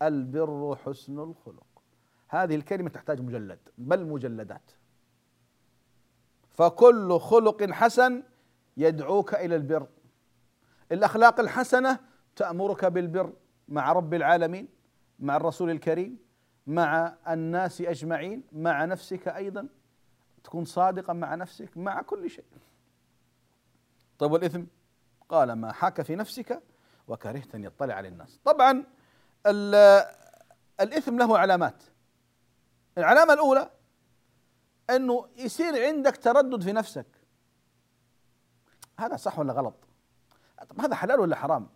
البر 0.01 0.75
حسن 0.85 1.19
الخلق. 1.19 1.83
هذه 2.27 2.55
الكلمة 2.55 2.89
تحتاج 2.89 3.21
مجلد 3.21 3.59
بل 3.77 4.05
مجلدات. 4.05 4.71
فكل 6.49 7.19
خلق 7.19 7.71
حسن 7.71 8.23
يدعوك 8.77 9.33
إلى 9.33 9.55
البر. 9.55 9.87
الأخلاق 10.91 11.39
الحسنة 11.39 11.99
تأمرك 12.35 12.85
بالبر 12.85 13.33
مع 13.67 13.91
رب 13.91 14.13
العالمين 14.13 14.67
مع 15.19 15.35
الرسول 15.35 15.69
الكريم 15.69 16.17
مع 16.67 17.17
الناس 17.27 17.81
أجمعين 17.81 18.43
مع 18.51 18.85
نفسك 18.85 19.27
أيضا. 19.27 19.69
تكون 20.43 20.65
صادقا 20.65 21.13
مع 21.13 21.35
نفسك 21.35 21.77
مع 21.77 22.01
كل 22.01 22.29
شيء. 22.29 22.45
طيب 24.19 24.31
والإثم؟ 24.31 24.63
قال 25.29 25.53
ما 25.53 25.71
حاك 25.71 26.01
في 26.01 26.15
نفسك 26.15 26.63
وكرهت 27.07 27.55
أن 27.55 27.63
يطلع 27.63 27.93
على 27.93 28.07
الناس 28.07 28.39
طبعا 28.45 28.83
الإثم 30.79 31.17
له 31.17 31.37
علامات. 31.37 31.83
العلامة 32.97 33.33
الأولى 33.33 33.71
أنه 34.89 35.27
يصير 35.37 35.85
عندك 35.87 36.17
تردد 36.17 36.63
في 36.63 36.71
نفسك. 36.71 37.05
هذا 38.99 39.15
صح 39.15 39.39
ولا 39.39 39.53
غلط؟ 39.53 39.75
طب 40.69 40.81
هذا 40.81 40.95
حلال 40.95 41.19
ولا 41.19 41.35
حرام؟ 41.35 41.69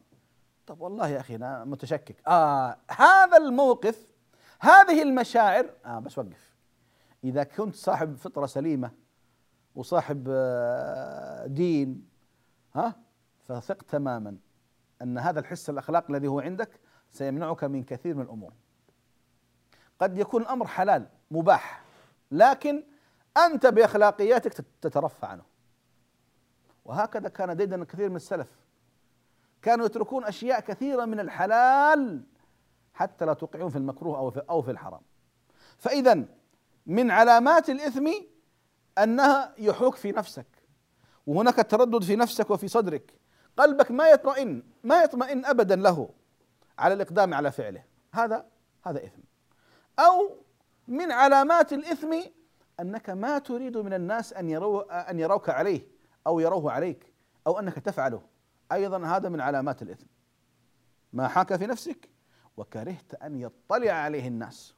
طب 0.67 0.81
والله 0.81 1.07
يا 1.07 1.19
أخي 1.19 1.35
أنا 1.35 1.63
متشكك. 1.65 2.27
آه 2.27 2.77
هذا 2.91 3.37
الموقف 3.37 4.07
هذه 4.59 5.01
المشاعر 5.01 5.69
آه 5.85 5.99
بس 5.99 6.17
وقف. 6.17 6.52
إذا 7.23 7.43
كنت 7.43 7.75
صاحب 7.75 8.15
فطرة 8.15 8.45
سليمة 8.45 8.91
وصاحب 9.75 10.27
آه، 10.29 11.47
دين 11.47 12.07
ها 12.75 12.95
فثق 13.47 13.83
تماما 13.83 14.37
أن 15.01 15.17
هذا 15.17 15.39
الحس 15.39 15.69
الأخلاقي 15.69 16.09
الذي 16.09 16.27
هو 16.27 16.39
عندك 16.39 16.79
سيمنعك 17.11 17.63
من 17.63 17.83
كثير 17.83 18.15
من 18.15 18.21
الأمور. 18.21 18.53
قد 19.99 20.17
يكون 20.17 20.41
الأمر 20.41 20.67
حلال 20.67 21.07
مباح 21.31 21.83
لكن 22.31 22.83
أنت 23.37 23.65
بأخلاقياتك 23.65 24.53
تترفع 24.81 25.27
عنه. 25.27 25.43
وهكذا 26.85 27.29
كان 27.29 27.57
ديدن 27.57 27.83
كثير 27.83 28.09
من 28.09 28.15
السلف. 28.15 28.47
كانوا 29.61 29.85
يتركون 29.85 30.25
أشياء 30.25 30.59
كثيرة 30.59 31.05
من 31.05 31.19
الحلال 31.19 32.23
حتى 32.93 33.25
لا 33.25 33.33
توقعون 33.33 33.69
في 33.69 33.77
المكروه 33.77 34.17
أو 34.17 34.31
في, 34.31 34.43
أو 34.49 34.61
في 34.61 34.71
الحرام. 34.71 35.01
فإذا 35.77 36.25
من 36.85 37.11
علامات 37.11 37.69
الإثم 37.69 38.11
أنها 38.97 39.53
يحوك 39.57 39.95
في 39.95 40.11
نفسك 40.11 40.47
وهناك 41.27 41.55
تردد 41.55 42.03
في 42.03 42.15
نفسك 42.15 42.49
وفي 42.49 42.67
صدرك. 42.67 43.19
قلبك 43.57 43.91
ما 43.91 44.09
يطمئن 44.09 44.63
ما 44.83 45.03
يطمئن 45.03 45.45
أبدا 45.45 45.75
له 45.75 46.09
على 46.79 46.93
الإقدام 46.93 47.33
على 47.33 47.51
فعله. 47.51 47.83
هذا 48.13 48.45
هذا 48.83 49.05
إثم. 49.05 49.21
أو 49.99 50.37
من 50.87 51.11
علامات 51.11 51.73
الإثم 51.73 52.19
أنك 52.79 53.09
ما 53.09 53.39
تريد 53.39 53.77
من 53.77 53.93
الناس 53.93 54.33
أن 54.33 54.49
يروا 54.49 55.11
أن 55.11 55.19
يروك 55.19 55.49
عليه 55.49 55.87
أو 56.27 56.39
يروه 56.39 56.71
عليك 56.71 57.13
أو 57.47 57.59
أنك 57.59 57.75
تفعله. 57.75 58.21
أيضا 58.71 59.05
هذا 59.05 59.29
من 59.29 59.41
علامات 59.41 59.81
الإثم. 59.81 60.05
ما 61.13 61.27
حاك 61.27 61.55
في 61.55 61.67
نفسك؟ 61.67 62.09
وكرهت 62.57 63.13
أن 63.13 63.39
يطلع 63.39 63.91
عليه 63.91 64.27
الناس. 64.27 64.75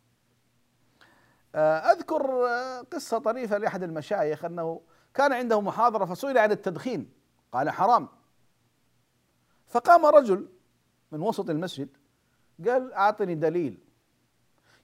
آه، 1.55 1.77
أذكر 1.77 2.47
آه، 2.47 2.81
قصة 2.81 3.17
طريفة 3.17 3.57
لأحد 3.57 3.83
المشايخ 3.83 4.45
أنه 4.45 4.81
كان 5.13 5.33
عنده 5.33 5.61
محاضرة 5.61 6.05
فسئل 6.05 6.37
عن 6.37 6.51
التدخين. 6.51 7.13
قال 7.51 7.69
حرام. 7.69 8.07
فقام 9.67 10.05
رجل 10.05 10.47
من 11.11 11.21
وسط 11.21 11.49
المسجد 11.49 11.89
قال 12.67 12.93
أعطني 12.93 13.35
دليل. 13.35 13.79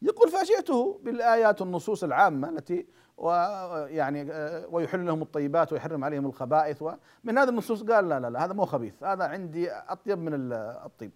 يقول 0.01 0.29
فأجئته 0.29 0.99
بالآيات 1.03 1.61
والنصوص 1.61 2.03
العامة 2.03 2.49
التي 2.49 2.87
ويعني 3.17 4.31
آه، 4.31 4.67
ويحل 4.67 5.05
لهم 5.05 5.21
الطيبات 5.21 5.73
ويحرم 5.73 6.03
عليهم 6.03 6.25
الخبائث 6.25 6.81
ومن 6.81 7.37
هذه 7.37 7.49
النصوص 7.49 7.83
قال 7.83 8.09
لا 8.09 8.19
لا 8.19 8.29
لا 8.29 8.45
هذا 8.45 8.53
مو 8.53 8.65
خبيث 8.65 9.03
هذا 9.03 9.23
عندي 9.23 9.71
أطيب 9.71 10.17
من 10.17 10.53
الطيب. 10.53 11.11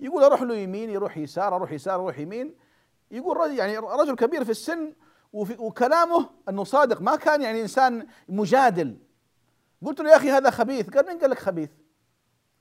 يقول 0.00 0.24
أروح 0.24 0.42
له 0.42 0.54
يمين 0.54 0.90
يروح 0.90 1.18
يسار 1.18 1.56
أروح 1.56 1.72
يسار 1.72 1.94
أروح 1.94 2.18
يمين. 2.18 2.54
يقول 3.10 3.36
رجل 3.36 3.58
يعني 3.58 3.78
رجل 3.78 4.14
كبير 4.14 4.44
في 4.44 4.50
السن 4.50 4.94
وكلامه 5.32 6.30
إنه 6.48 6.64
صادق. 6.64 7.00
ما 7.00 7.16
كان 7.16 7.42
يعني 7.42 7.62
إنسان 7.62 8.06
مجادل. 8.28 8.98
قلت 9.86 10.00
له 10.00 10.10
يا 10.10 10.16
أخي 10.16 10.30
هذا 10.30 10.50
خبيث. 10.50 10.90
قال 10.90 11.06
من 11.06 11.18
قال 11.18 11.30
لك 11.30 11.38
خبيث؟ 11.38 11.70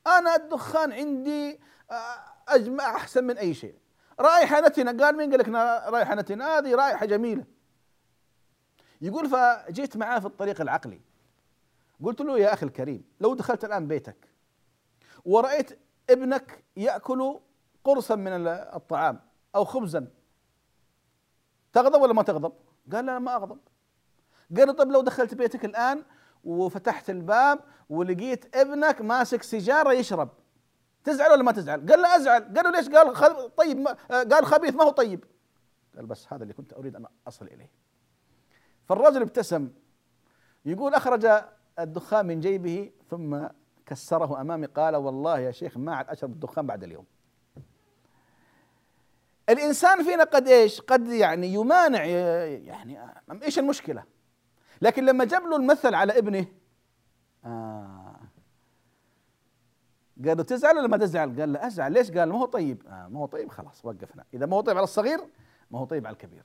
أنا 0.08 0.36
الدخان 0.36 0.92
عندي 0.92 1.60
آه، 1.92 2.18
أجمع 2.48 2.96
أحسن 2.96 3.24
من 3.24 3.38
أي 3.38 3.54
شيء. 3.54 3.76
رائحة 4.20 4.62
نتنة. 4.62 5.04
قال 5.04 5.18
مين 5.18 5.32
قال 5.32 5.40
لك 5.40 5.50
رائحة 5.94 6.16
نتنة؟ 6.16 6.46
هذه 6.46 6.76
رائحة 6.76 7.06
جميلة. 7.06 7.46
يقول 9.02 9.30
فجيت 9.30 9.98
معاه 9.98 10.20
في 10.20 10.26
الطريق 10.26 10.62
العقلي. 10.62 11.02
قلت 12.04 12.22
له 12.22 12.40
يا 12.40 12.54
أخي 12.54 12.66
الكريم 12.66 13.04
لو 13.20 13.36
دخلت 13.36 13.66
الآن 13.66 13.88
بيتك 13.88 14.28
ورأيت 15.26 15.80
ابنك 16.10 16.64
يأكل 16.78 17.40
قرصا 17.84 18.16
من 18.16 18.48
الطعام 18.48 19.20
أو 19.56 19.66
خبزا 19.66 20.08
تغضب 21.78 22.02
ولا 22.02 22.14
ما 22.14 22.24
تغضب؟ 22.24 22.54
قال 22.94 23.06
لا 23.06 23.20
ما 23.20 23.36
أغضب 23.36 23.60
قال 24.58 24.76
طيب 24.76 24.92
لو 24.92 25.02
دخلت 25.02 25.34
بيتك 25.34 25.66
الآن 25.66 26.04
وفتحت 26.44 27.10
الباب 27.10 27.60
ولقيت 27.90 28.56
ابنك 28.56 29.02
ماسك 29.02 29.44
سيجارة 29.44 29.94
يشرب 29.94 30.30
تزعل 31.04 31.32
ولا 31.32 31.44
ما 31.44 31.52
تزعل؟ 31.52 31.80
قال 31.90 32.02
لا 32.02 32.16
أزعل، 32.16 32.54
قالوا 32.56 32.72
ليش؟ 32.72 32.90
قال 32.90 33.56
طيب 33.56 33.78
ما 33.80 33.98
قال 34.10 34.46
خبيث 34.46 34.76
ما 34.76 34.84
هو 34.84 34.90
طيب. 34.90 35.26
قال 35.96 36.06
بس 36.06 36.34
هذا 36.34 36.44
اللي 36.44 36.54
كنت 36.54 36.74
أريد 36.74 36.96
أن 36.96 37.06
أصل 37.28 37.46
إليه. 37.48 37.72
فالرجل 38.86 39.22
ابتسم 39.22 39.70
يقول 40.66 40.94
أخرج 40.94 41.28
الدخان 41.80 42.26
من 42.26 42.40
جيبه 42.40 42.92
ثم 43.10 43.48
كسره 43.86 44.42
أمامي 44.42 44.68
قال 44.68 44.96
والله 44.96 45.40
يا 45.40 45.52
شيخ 45.52 45.78
ما 45.78 45.96
عاد 45.96 46.10
أشرب 46.10 46.32
الدخان 46.32 46.68
بعد 46.68 46.84
اليوم. 46.84 47.06
الإنسان 49.50 50.04
فينا 50.04 50.24
قد 50.24 50.48
إيش؟ 50.48 50.82
قد 50.82 51.08
يعني 51.08 51.48
يمانع 51.54 52.06
يعني 52.06 53.00
إيش 53.44 53.60
المشكلة؟ 53.60 54.04
لكن 54.82 55.06
لما 55.06 55.26
جاب 55.26 55.44
له 55.44 55.56
المثل 55.56 55.96
على 55.96 56.18
ابنه 56.18 56.46
آه 57.46 58.20
قالوا 60.26 60.44
تزعل 60.44 60.78
ولا 60.78 60.88
ما 60.88 60.98
تزعل؟ 60.98 61.40
قال 61.40 61.54
لا 61.54 61.68
أزعل 61.68 61.94
ليش؟ 61.94 62.12
قال 62.12 62.30
ما 62.30 62.40
هو 62.40 62.46
طيب 62.46 62.88
آه 62.88 63.08
ما 63.08 63.20
هو 63.20 63.26
طيب 63.26 63.50
خلاص 63.50 63.86
وقفنا 63.86 64.24
إذا 64.34 64.46
ما 64.46 64.56
هو 64.58 64.62
طيب 64.62 64.78
على 64.78 64.84
الصغير 64.84 65.20
ما 65.72 65.80
هو 65.80 65.86
طيب 65.86 66.08
على 66.08 66.14
الكبير 66.14 66.44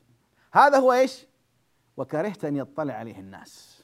هذا 0.53 0.79
هو 0.79 0.93
إيش؟ 0.93 1.27
وكرهت 1.97 2.45
أن 2.45 2.57
يطلع 2.57 2.95
عليه 2.95 3.19
الناس 3.19 3.83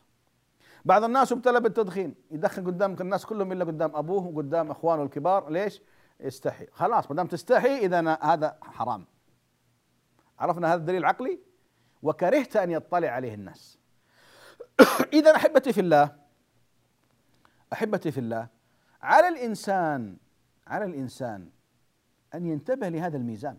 بعض 0.84 1.04
الناس 1.04 1.32
ابتلى 1.32 1.60
بالتدخين 1.60 2.14
يدخن 2.30 2.66
قدام 2.66 2.96
الناس 3.00 3.26
كلهم 3.26 3.52
إلا 3.52 3.64
قدام 3.64 3.96
أبوه 3.96 4.26
وقدام 4.26 4.70
إخوانه 4.70 5.02
الكبار 5.02 5.50
ليش؟ 5.50 5.82
يستحي 6.20 6.66
خلاص 6.72 7.10
ما 7.10 7.16
دام 7.16 7.26
تستحي 7.26 7.78
إذا 7.78 8.18
هذا 8.22 8.58
حرام. 8.62 9.06
عرفنا 10.38 10.68
هذا 10.68 10.80
الدليل 10.80 11.00
العقلي؟ 11.00 11.40
وكرهت 12.02 12.56
أن 12.56 12.70
يطلع 12.70 13.08
عليه 13.08 13.34
الناس. 13.34 13.78
إذا 15.12 15.36
أحبتي 15.36 15.72
في 15.72 15.80
الله 15.80 16.16
أحبتي 17.72 18.10
في 18.10 18.20
الله 18.20 18.48
على 19.02 19.28
الإنسان 19.28 20.16
على 20.66 20.84
الإنسان 20.84 21.50
أن 22.34 22.46
ينتبه 22.46 22.88
لهذا 22.88 23.16
الميزان. 23.16 23.58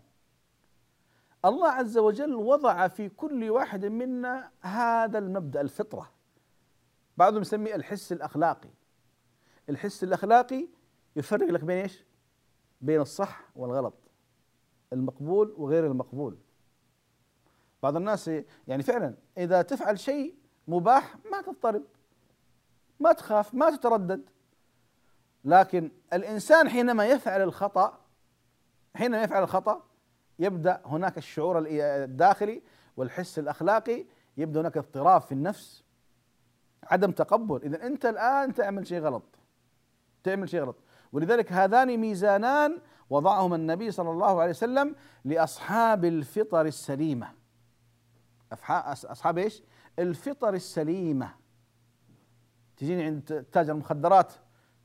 الله 1.46 1.72
عز 1.72 1.98
وجل 1.98 2.36
وضع 2.36 2.88
في 2.88 3.10
كل 3.10 3.50
واحد 3.50 3.86
منا 3.86 4.52
هذا 4.62 5.18
المبدأ 5.18 5.62
الفطرة. 5.62 6.12
بعضهم 7.18 7.42
يسميه 7.42 7.76
الحس 7.76 8.12
الأخلاقي. 8.12 8.70
الحس 9.70 10.04
الأخلاقي 10.04 10.68
يفرق 11.16 11.48
لك 11.48 11.64
بين 11.64 11.78
إيش؟ 11.78 12.09
بين 12.82 13.02
الصح 13.02 13.50
والغلط 13.56 13.94
المقبول 14.94 15.56
وغير 15.58 15.86
المقبول. 15.86 16.38
بعض 17.84 17.96
الناس 17.96 18.32
يعني 18.68 18.84
فعلا 18.84 19.16
إذا 19.38 19.62
تفعل 19.62 20.00
شيء 20.00 20.36
مباح 20.68 21.16
ما 21.32 21.42
تضطرب 21.42 21.84
ما 23.00 23.14
تخاف 23.14 23.54
ما 23.54 23.78
تتردد. 23.78 24.30
لكن 25.46 25.92
الإنسان 26.14 26.70
حينما 26.70 27.06
يفعل 27.06 27.42
الخطأ 27.42 28.00
حينما 28.96 29.24
يفعل 29.24 29.44
الخطأ 29.44 29.84
يبدأ 30.40 30.82
هناك 30.86 31.18
الشعور 31.18 31.66
الداخلي 31.68 32.62
والحس 32.98 33.40
الأخلاقي 33.40 34.06
يبدأ 34.38 34.62
هناك 34.62 34.78
اضطراب 34.78 35.22
في 35.22 35.32
النفس 35.32 35.84
عدم 36.84 37.12
تقبل. 37.12 37.62
إذا 37.64 37.88
أنت 37.88 38.06
الآن 38.06 38.54
تعمل 38.54 38.88
شيء 38.88 39.00
غلط 39.00 39.24
تعمل 40.24 40.50
شيء 40.50 40.62
غلط. 40.62 40.76
ولذلك 41.12 41.54
هذان 41.54 41.98
ميزانان 41.98 42.80
وضعهما 43.10 43.56
النبي 43.56 43.92
صلى 43.92 44.12
الله 44.12 44.42
عليه 44.42 44.50
وسلم 44.50 44.96
لأصحاب 45.26 46.06
الفطر 46.06 46.66
السليمة 46.66 47.28
أصحاب 48.52 49.38
إيش؟ 49.38 49.64
الفطر 50.00 50.54
السليمة 50.54 51.30
تجيني 52.78 53.04
عند 53.04 53.46
تاجر 53.52 53.74
المخدرات 53.74 54.34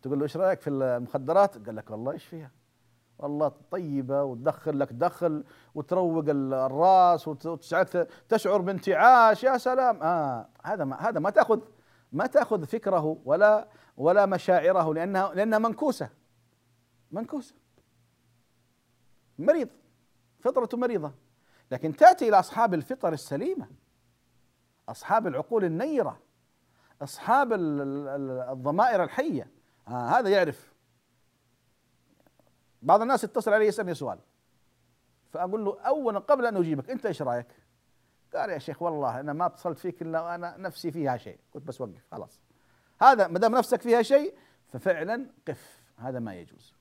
تقول 0.03 0.19
له 0.19 0.23
إيش 0.23 0.37
رأيك 0.37 0.61
في 0.61 0.71
المخدرات؟ 0.71 1.67
قال 1.67 1.77
لك 1.77 1.91
والله 1.91 2.13
إيش 2.13 2.25
فيها؟ 2.25 2.51
والله 3.19 3.53
طيبة 3.71 4.23
وتدخل 4.23 4.79
لك 4.79 4.93
دخل 4.93 5.45
وتروق 5.75 6.25
الرأس 6.29 7.29
وتجعلك 7.29 8.09
تشعر 8.29 8.61
بانتعاش 8.61 9.45
يا 9.45 9.59
سلام 9.59 10.03
آه 10.03 10.49
هذا 10.65 10.85
ما 10.85 11.09
هذا 11.09 11.21
ما 11.21 11.31
تأخذ 11.31 11.61
ما 12.13 12.27
تأخذ 12.27 12.65
فكره 12.65 13.19
ولا 13.25 13.69
ولا 13.97 14.27
مشاعره 14.27 14.95
لانها 14.95 15.35
لأنها 15.35 15.59
منكوسة. 15.59 16.09
منكوسة. 17.11 17.55
مريض. 19.39 19.69
فطرة 20.41 20.79
مريضة. 20.79 21.13
لكن 21.71 21.97
تأتي 21.97 22.29
إلى 22.29 22.39
أصحاب 22.39 22.75
الفطر 22.75 23.13
السليمة. 23.13 23.67
أصحاب 24.89 25.27
العقول 25.27 25.65
النيرة. 25.65 26.21
أصحاب 27.03 27.53
الضمائر 27.53 29.05
الحية. 29.05 29.51
آه 29.89 30.09
هذا 30.09 30.29
يعرف. 30.29 30.75
بعض 32.83 33.03
الناس 33.03 33.25
يتصل 33.25 33.53
علي 33.53 33.67
يسألني 33.67 33.95
سؤال. 33.95 34.19
فأقول 35.33 35.65
له 35.65 35.81
أولا 35.81 36.19
قبل 36.19 36.47
أن 36.47 36.57
أجيبك 36.57 36.91
أنت 36.91 37.07
إيش 37.07 37.23
رأيك؟ 37.23 37.47
قال 38.35 38.51
يا 38.51 38.59
شيخ 38.59 38.83
والله 38.83 39.21
أنا 39.21 39.33
ما 39.33 39.47
اتصلت 39.47 39.79
فيك 39.79 40.03
إلا 40.03 40.21
وأنا 40.21 40.57
نفسي 40.57 40.91
فيها 40.91 41.17
شيء. 41.17 41.39
قلت 41.53 41.65
بس 41.65 41.81
وقف 41.81 42.07
خلاص. 42.11 42.41
هذا 43.03 43.27
ما 43.27 43.39
دام 43.39 43.55
نفسك 43.55 43.83
فيها 43.83 44.03
شيء 44.03 44.35
ففعلا 44.73 45.27
قف. 45.49 45.85
هذا 45.97 46.19
ما 46.19 46.35
يجوز. 46.35 46.75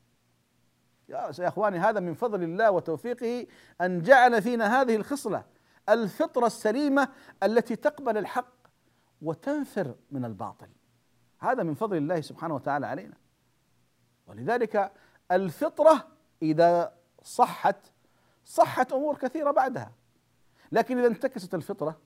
يا 1.10 1.47
إخواني 1.47 1.80
هذا 1.80 1.99
من 1.99 2.13
فضل 2.13 2.43
الله 2.43 2.71
وتوفيقه 2.71 3.47
أن 3.82 4.02
جعل 4.02 4.41
فينا 4.41 4.82
هذه 4.82 4.95
الخصلة 4.95 5.43
الفطرة 5.89 6.45
السليمة 6.45 7.10
التي 7.43 7.76
تقبل 7.76 8.17
الحق 8.17 8.54
وتنفر 9.21 9.95
من 10.12 10.26
الباطل. 10.26 10.67
هذا 11.39 11.63
من 11.63 11.73
فضل 11.73 11.97
الله 11.97 12.21
سبحانه 12.21 12.56
وتعالى 12.56 12.88
علينا. 12.88 13.17
ولذلك 14.28 14.91
الفطرة 15.32 16.08
إذا 16.41 16.93
صحت 17.23 17.78
صحت 18.45 18.93
أمور 18.93 19.17
كثيرة 19.17 19.52
بعدها. 19.52 19.91
لكن 20.71 20.97
إذا 20.97 21.08
انتكست 21.08 21.56
الفطرة 21.56 21.97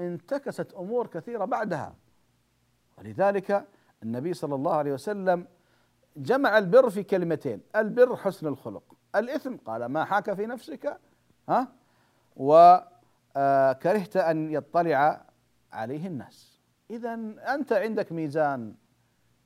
انتكست 0.00 0.72
أمور 0.72 1.06
كثيرة 1.06 1.44
بعدها. 1.44 1.94
ولذلك 3.00 3.66
النبي 4.02 4.34
صلى 4.34 4.54
الله 4.54 4.74
عليه 4.74 4.92
وسلم 4.92 5.46
جمع 6.16 6.58
البر 6.58 6.90
في 6.90 7.02
كلمتين 7.02 7.60
البر 7.76 8.16
حسن 8.16 8.46
الخلق. 8.46 8.82
الإثم 9.16 9.56
قال 9.56 9.86
ما 9.86 10.04
حاك 10.04 10.32
في 10.32 10.46
نفسك 10.46 10.98
ها؟ 11.48 11.68
وكرهت 12.36 14.16
أن 14.16 14.52
يطلع 14.52 15.26
عليه 15.72 16.06
الناس. 16.06 16.60
إذا 16.90 17.14
أنت 17.54 17.72
عندك 17.72 18.12
ميزان 18.12 18.74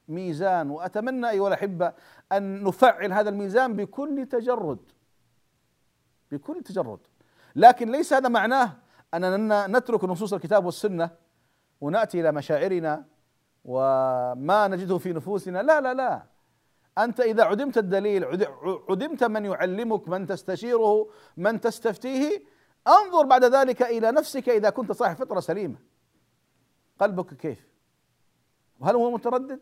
ميزان 0.09 0.71
وأتمنى 0.71 1.31
أيها 1.31 1.49
الأحبة 1.49 1.93
أن 2.33 2.65
نفعل 2.65 3.13
هذا 3.13 3.29
الميزان 3.29 3.77
بكل 3.77 4.27
تجرد. 4.27 4.79
بكل 6.31 6.63
تجرد. 6.63 6.99
لكن 7.57 7.93
ليس 7.93 8.13
هذا 8.13 8.29
معناه 8.29 8.73
أننا 9.15 9.67
نترك 9.67 10.05
نصوص 10.05 10.33
الكتاب 10.33 10.65
والسنة 10.65 11.11
ونأتي 11.81 12.21
إلى 12.21 12.33
مشاعرنا 12.33 13.05
وما 13.65 14.69
نجده 14.69 14.99
في 14.99 15.13
نفوسنا. 15.13 15.63
لا 15.63 15.81
لا 15.81 15.95
لا. 15.95 16.23
أنت 16.99 17.21
إذا 17.21 17.45
عدمت 17.45 17.79
الدليل 17.79 18.25
عدمت 18.89 19.25
من 19.25 19.45
يعلمك 19.45 20.09
من 20.09 20.27
تستشيره 20.27 21.11
من 21.37 21.61
تستفتيه 21.61 22.43
أنظر 22.89 23.27
بعد 23.27 23.45
ذلك 23.45 23.83
إلى 23.83 24.13
نفسك 24.13 24.49
إذا 24.49 24.71
كنت 24.71 24.93
صاحب 24.93 25.17
فطرة 25.17 25.41
سليمة. 25.41 25.77
قلبك 27.01 27.35
كيف؟ 27.35 27.69
وهل 28.81 28.95
هو 28.95 29.11
متردد؟ 29.11 29.61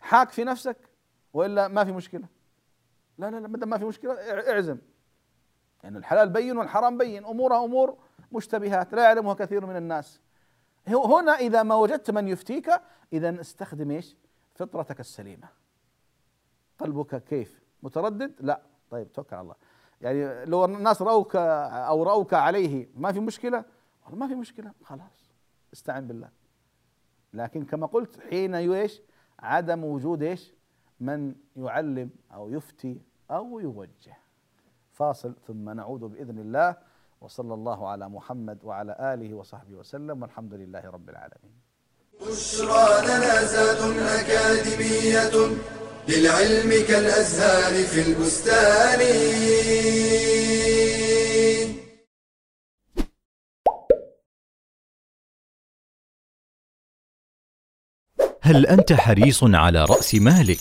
حاك 0.00 0.30
في 0.30 0.44
نفسك؟ 0.44 0.76
وإلا 1.32 1.68
ما 1.68 1.84
في 1.84 1.92
مشكلة؟ 1.92 2.26
لا 3.18 3.30
لا 3.30 3.36
لا 3.36 3.66
ما 3.66 3.78
في 3.78 3.84
مشكلة 3.84 4.12
اعزم. 4.12 4.78
يعني 5.82 5.98
الحلال 5.98 6.28
بين 6.28 6.58
والحرام 6.58 6.98
بين. 6.98 7.24
أمورها 7.24 7.64
أمور 7.64 7.98
مشتبهات 8.32 8.92
لا 8.92 9.02
يعلمها 9.02 9.34
كثير 9.34 9.66
من 9.66 9.76
الناس. 9.76 10.20
هنا 10.88 11.32
إذا 11.32 11.62
ما 11.62 11.74
وجدت 11.74 12.10
من 12.10 12.28
يفتيك 12.28 12.70
إذا 13.12 13.40
استخدم 13.40 13.90
إيش؟ 13.90 14.16
فطرتك 14.54 15.00
السليمة. 15.00 15.48
قلبك 16.78 17.24
كيف؟ 17.24 17.60
متردد؟ 17.82 18.34
لا. 18.40 18.62
طيب 18.90 19.12
توكل 19.12 19.36
على 19.36 19.42
الله. 19.42 19.54
يعني 20.00 20.44
لو 20.44 20.64
الناس 20.64 21.02
رأوك 21.02 21.36
أو 21.36 22.02
رأوك 22.02 22.34
عليه 22.34 22.88
ما 22.94 23.12
في 23.12 23.20
مشكلة؟ 23.20 23.64
والله 24.04 24.18
ما 24.18 24.28
في 24.28 24.34
مشكلة. 24.34 24.72
خلاص. 24.82 25.32
استعن 25.72 26.06
بالله. 26.06 26.28
لكن 27.32 27.64
كما 27.64 27.86
قلت 27.86 28.20
حين 28.20 28.54
إيش؟ 28.54 29.02
عدم 29.38 29.84
وجود 29.84 30.22
إيش؟ 30.22 30.54
من 31.00 31.34
يعلم 31.56 32.10
أو 32.34 32.50
يفتي 32.50 33.00
أو 33.30 33.60
يوجه. 33.60 34.16
فاصل 34.92 35.34
ثم 35.46 35.70
نعود 35.70 36.00
بإذن 36.00 36.38
الله 36.38 36.76
وصلى 37.20 37.54
الله 37.54 37.88
على 37.88 38.08
محمد 38.08 38.58
وعلى 38.64 38.96
آله 39.14 39.34
وصحبه 39.34 39.74
وسلم 39.74 40.22
والحمد 40.22 40.54
لله 40.54 40.80
رب 40.80 41.08
العالمين 41.08 41.54
بشرى 42.20 43.06
لنا 43.06 43.44
زاد 43.44 43.98
أكاديمية 43.98 45.56
للعلم 46.08 46.86
كالأزهار 46.88 47.84
في 47.84 48.00
البستان 48.08 49.00
هل 58.42 58.66
أنت 58.66 58.92
حريص 58.92 59.44
على 59.44 59.84
رأس 59.84 60.14
مالك؟ 60.14 60.60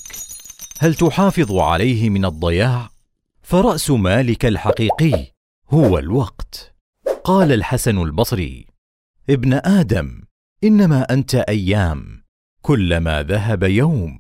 هل 0.80 0.96
تحافظ 0.96 1.52
عليه 1.52 2.10
من 2.10 2.26
الضياع؟ 2.26 2.90
فرأس 3.44 3.92
مالك 3.92 4.46
الحقيقي 4.46 5.35
هو 5.70 5.98
الوقت. 5.98 6.76
قال 7.24 7.52
الحسن 7.52 7.98
البصري 7.98 8.68
ابن 9.30 9.54
آدم 9.54 10.22
إنما 10.64 11.14
أنت 11.14 11.36
أيام. 11.36 12.24
كلما 12.62 13.24
ذهب 13.24 13.64
يوم 13.64 14.20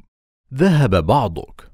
ذهب 0.53 1.05
بعضك. 1.05 1.71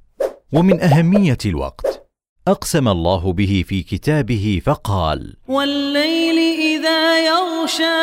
ومن 0.54 0.82
أهمية 0.82 1.38
الوقت 1.46 2.10
أقسم 2.48 2.88
الله 2.88 3.34
به 3.34 3.64
في 3.68 3.84
كتابه 3.84 4.62
فقال 4.66 5.36
والليل 5.48 6.38
إذا 6.60 7.28
يغشى 7.28 8.02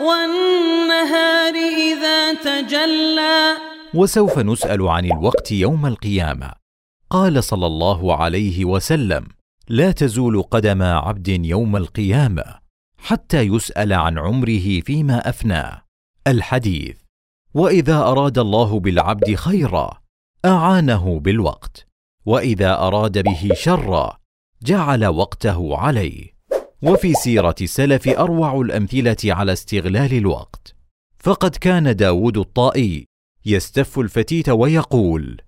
والنهار 0.00 1.54
إذا 1.54 2.34
تجلى. 2.34 3.56
وسوف 3.94 4.38
نسأل 4.38 4.88
عن 4.88 5.04
الوقت 5.04 5.52
يوم 5.52 5.86
القيامة. 5.86 6.52
قال 7.10 7.44
صلى 7.44 7.66
الله 7.66 8.16
عليه 8.16 8.64
وسلم 8.64 9.39
لا 9.70 9.92
تزول 9.92 10.42
قدم 10.42 10.82
عبد 10.82 11.28
يوم 11.28 11.76
القيامة 11.76 12.44
حتى 12.98 13.40
يسأل 13.40 13.92
عن 13.92 14.18
عمره 14.18 14.80
فيما 14.80 15.28
افناه 15.28 15.82
الحديث 16.26 16.96
وإذا 17.54 17.98
أراد 17.98 18.38
الله 18.38 18.80
بالعبد 18.80 19.34
خيرا 19.34 20.00
أعانه 20.44 21.20
بالوقت 21.20 21.86
وإذا 22.26 22.78
أراد 22.78 23.22
به 23.22 23.50
شرا 23.54 24.18
جعل 24.62 25.06
وقته 25.06 25.76
عليه. 25.76 26.34
وفي 26.82 27.14
سيرة 27.14 27.54
السلف 27.60 28.08
أروع 28.08 28.60
الأمثلة 28.60 29.16
على 29.24 29.52
استغلال 29.52 30.14
الوقت. 30.14 30.76
فقد 31.18 31.56
كان 31.56 31.96
داود 31.96 32.38
الطائي 32.38 33.06
يستف 33.46 33.98
الفتيت 33.98 34.48
ويقول 34.48 35.40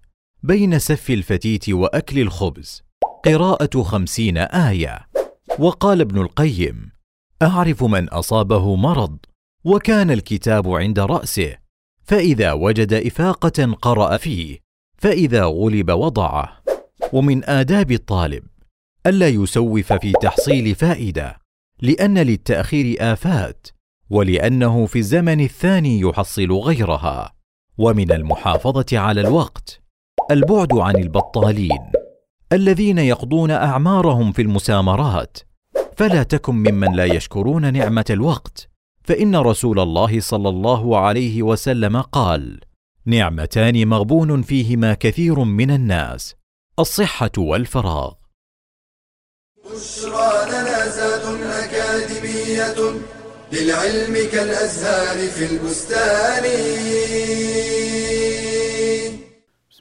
بين 0.43 0.79
سف 0.79 1.11
الفتيت 1.11 1.69
وأكل 1.69 2.19
الخبز. 2.19 2.92
قراءة 3.25 3.83
خمسين 3.83 4.39
آية. 4.39 5.09
وقال 5.59 6.01
ابن 6.01 6.21
القيم 6.21 6.93
أعرف 7.43 7.85
من 7.85 8.09
أصابه 8.09 8.77
مرض 8.77 9.19
وكان 9.65 10.11
الكتاب 10.11 10.69
عند 10.69 11.01
رأسه 11.01 11.57
فإذا 12.05 12.53
وجد 12.53 12.93
إفاقة 12.93 13.77
قرأ 13.83 14.17
فيه 14.17 14.59
فإذا 14.99 15.45
غلب 15.45 15.91
وضعه. 15.91 16.63
ومن 17.13 17.45
آداب 17.45 17.93
الطالب 17.93 18.45
ألا 19.07 19.29
يسوف 19.29 19.93
في 19.93 20.13
تحصيل 20.13 20.75
فائدة 20.75 21.39
لأن 21.83 22.19
للتأخير 22.19 22.97
آفات 23.01 23.67
ولأنه 24.11 24.87
في 24.87 24.99
الزمن 24.99 25.41
الثاني 25.41 26.01
يحصل 26.01 26.53
غيرها. 26.53 27.33
ومن 27.79 28.13
المحافظة 28.13 28.99
على 28.99 29.21
الوقت 29.21 29.81
البعد 30.31 30.73
عن 30.73 30.97
البطالين. 30.97 32.02
الذين 32.53 32.99
يقضون 32.99 33.51
أعمارهم 33.51 34.33
في 34.33 34.43
المسامرات. 34.43 35.39
فلا 35.97 36.23
تكن 36.23 36.55
ممن 36.55 36.93
لا 36.93 37.05
يشكرون 37.05 37.73
نعمة 37.73 38.05
الوقت. 38.11 38.69
فإن 39.05 39.37
رسول 39.37 39.81
الله 39.81 40.21
صلى 40.21 40.49
الله 40.49 40.99
عليه 40.99 41.43
وسلم 41.43 42.01
قال: 42.01 42.61
نعمتان 43.07 43.89
مغبون 43.89 44.43
فيهما 44.43 44.95
كثير 44.95 45.39
من 45.39 45.71
الناس. 45.71 46.35
الصحة 46.79 47.31
والفراغ. 47.39 48.13
بشرى 49.65 50.51
لنا 50.51 50.89
زاد 50.89 51.25
أكاديمية 51.43 53.01
للعلم 53.53 54.31
كالأزهار 54.33 55.29
في 55.29 55.45
البستان. 55.53 56.45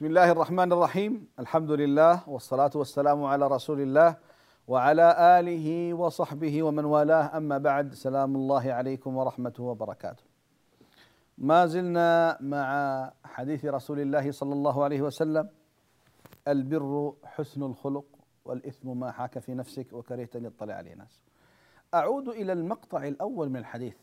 بسم 0.02 0.08
الله 0.08 0.30
الرحمن 0.30 0.72
الرحيم 0.72 1.28
الحمد 1.38 1.70
لله 1.70 2.28
والصلاة 2.28 2.70
والسلام 2.74 3.24
على 3.24 3.46
رسول 3.46 3.80
الله 3.80 4.16
وعلى 4.68 5.38
آله 5.38 5.94
وصحبه 5.94 6.62
ومن 6.62 6.84
والاه 6.84 7.36
أما 7.36 7.58
بعد 7.58 7.94
سلام 7.94 8.36
الله 8.36 8.72
عليكم 8.72 9.16
ورحمته 9.16 9.62
وبركاته 9.62 10.22
ما 11.38 11.66
زلنا 11.66 12.38
مع 12.40 12.66
حديث 13.24 13.64
رسول 13.64 14.00
الله 14.00 14.32
صلى 14.32 14.52
الله 14.52 14.84
عليه 14.84 15.02
وسلم 15.02 15.48
البر 16.48 17.14
حسن 17.24 17.62
الخلق 17.62 18.06
والإثم 18.44 18.98
ما 18.98 19.10
حاك 19.10 19.38
في 19.38 19.54
نفسك 19.54 19.92
وكرهت 19.92 20.36
أن 20.36 20.44
يطلع 20.44 20.74
عليه 20.74 20.94
ناس 20.94 21.20
أعود 21.94 22.28
إلى 22.28 22.52
المقطع 22.52 23.04
الأول 23.04 23.48
من 23.48 23.56
الحديث 23.56 23.96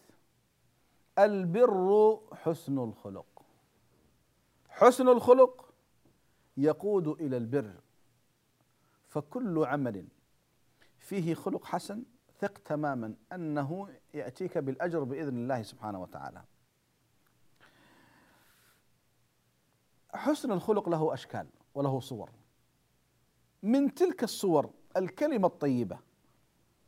البر 1.19 2.19
حسن 2.33 2.77
الخلق 2.79 3.25
حسن 4.69 5.07
الخلق 5.07 5.68
يقود 6.59 7.07
إلى 7.07 7.37
البر 7.37 7.73
فكل 9.07 9.63
عمل 9.65 10.07
فيه 10.97 11.33
خلق 11.33 11.65
حسن 11.65 12.03
ثق 12.39 12.57
تماما 12.57 13.15
أنه 13.33 13.89
يأتيك 14.13 14.57
بالأجر 14.57 15.03
بإذن 15.03 15.37
الله 15.37 15.63
سبحانه 15.63 16.01
وتعالى. 16.01 16.43
حسن 20.13 20.51
الخلق 20.51 20.89
له 20.89 21.13
أشكال 21.13 21.47
وله 21.75 21.99
صور. 21.99 22.29
من 23.63 23.93
تلك 23.93 24.23
الصور 24.23 24.69
الكلمة 24.97 25.47
الطيبة 25.47 25.99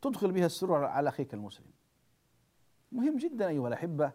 تدخل 0.01 0.31
بها 0.31 0.45
السرور 0.45 0.85
على 0.85 1.09
أخيك 1.09 1.33
المسلم. 1.33 1.71
مهم 2.91 3.17
جدا 3.17 3.47
أيها 3.47 3.67
الأحبة 3.67 4.11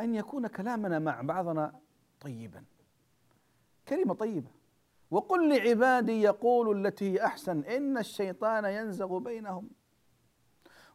أن 0.00 0.14
يكون 0.14 0.46
كلامنا 0.46 0.98
مع 0.98 1.20
بعضنا 1.20 1.80
طيبا. 2.20 2.64
كلمة 3.88 4.14
طيبة 4.14 4.57
وقل 5.10 5.56
لعبادي 5.56 6.22
يقولوا 6.22 6.74
التي 6.74 7.12
هي 7.12 7.24
أحسن. 7.24 7.64
إن 7.64 7.98
الشيطان 7.98 8.64
ينزغ 8.64 9.18
بينهم. 9.18 9.70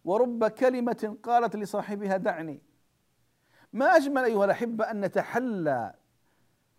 ورب 0.05 0.47
كلمة 0.47 1.17
قالت 1.23 1.55
لصاحبها 1.55 2.17
دعني. 2.17 2.61
ما 3.73 3.85
أجمل 3.85 4.23
أيها 4.23 4.45
الأحبة 4.45 4.91
أن 4.91 5.01
نتحلى 5.01 5.95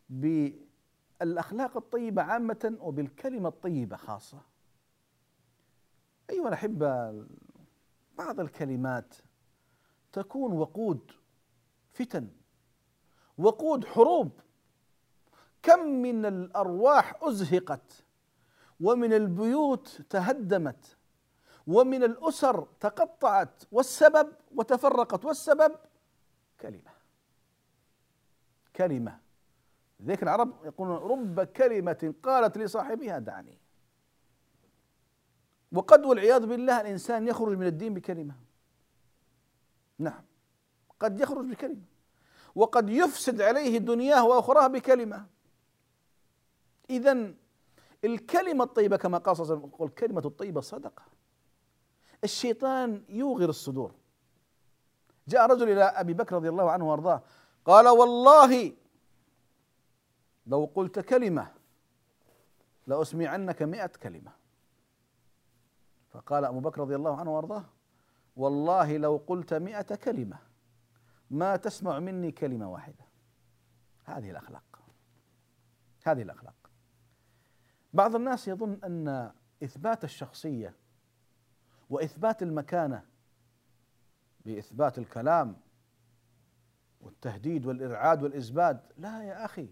بالأخلاق 0.08 1.76
الطيبة 1.76 2.22
عامة 2.22 2.76
وبالكلمة 2.80 3.48
الطيبة 3.48 3.96
خاصة. 3.96 4.40
أيها 6.30 6.48
الأحبة 6.48 7.24
بعض 8.18 8.40
الكلمات 8.40 9.14
تكون 10.12 10.52
وقود 10.52 11.12
فتن 11.92 12.28
وقود 13.38 13.84
حروب. 13.84 14.40
كم 15.64 15.86
من 15.86 16.26
الأرواح 16.26 17.18
أزهقت 17.22 18.04
ومن 18.80 19.12
البيوت 19.12 20.02
تهدمت 20.10 20.96
ومن 21.66 22.04
الأسر 22.04 22.68
تقطعت 22.80 23.62
والسبب 23.72 24.32
وتفرقت 24.54 25.24
والسبب 25.24 25.76
كلمة. 26.60 26.90
كلمة. 28.76 29.20
ذيك 30.02 30.22
العرب 30.22 30.64
يقولون 30.64 30.96
رب 30.96 31.40
كلمة 31.44 32.14
قالت 32.22 32.58
لصاحبها 32.58 33.18
دعني. 33.18 33.58
وقد 35.72 36.04
والعياذ 36.04 36.46
بالله 36.46 36.80
الإنسان 36.80 37.28
يخرج 37.28 37.58
من 37.58 37.66
الدين 37.66 37.94
بكلمة. 37.94 38.34
نعم. 39.98 40.24
قد 41.00 41.20
يخرج 41.20 41.46
بكلمة. 41.46 41.84
وقد 42.54 42.90
يفسد 42.90 43.40
عليه 43.40 43.78
دنياه 43.78 44.24
وأخراه 44.24 44.66
بكلمة. 44.66 45.33
إذا 46.90 47.34
الكلمة 48.04 48.64
الطيبة 48.64 48.96
كما 48.96 49.18
قال 49.18 49.36
صلى 49.36 49.44
الله 49.44 49.56
عليه 49.56 49.66
وسلم 49.66 49.86
الكلمة 49.86 50.22
الطيبة 50.24 50.60
صدقة. 50.60 51.02
الشيطان 52.24 53.04
يوغر 53.08 53.48
الصدور. 53.48 53.94
جاء 55.28 55.46
رجل 55.46 55.68
إلى 55.68 55.82
أبي 55.84 56.14
بكر 56.14 56.36
رضي 56.36 56.48
الله 56.48 56.70
عنه 56.70 56.90
وأرضاه 56.90 57.22
قال 57.64 57.88
والله 57.88 58.72
لو 60.46 60.70
قلت 60.74 60.98
كلمة 60.98 61.52
لأسمعنك 62.86 63.62
مئة 63.62 63.86
كلمة. 63.86 64.32
فقال 66.10 66.44
أبو 66.44 66.60
بكر 66.60 66.80
رضي 66.80 66.94
الله 66.94 67.16
عنه 67.16 67.34
وأرضاه 67.34 67.64
والله 68.36 68.96
لو 68.96 69.22
قلت 69.26 69.54
مئة 69.54 69.94
كلمة 69.94 70.38
ما 71.30 71.56
تسمع 71.56 71.98
مني 71.98 72.32
كلمة 72.32 72.72
واحدة. 72.72 73.04
هذه 74.04 74.30
الأخلاق. 74.30 74.80
هذه 76.04 76.22
الأخلاق. 76.22 76.63
بعض 77.94 78.14
الناس 78.14 78.48
يظن 78.48 78.78
أن 78.84 79.32
إثبات 79.64 80.04
الشخصية 80.04 80.74
وإثبات 81.90 82.42
المكانة 82.42 83.04
بإثبات 84.46 84.98
الكلام 84.98 85.56
والتهديد 87.00 87.66
والإرعاد 87.66 88.22
والإزباد 88.22 88.80
لا 88.96 89.22
يا 89.22 89.44
أخي 89.44 89.68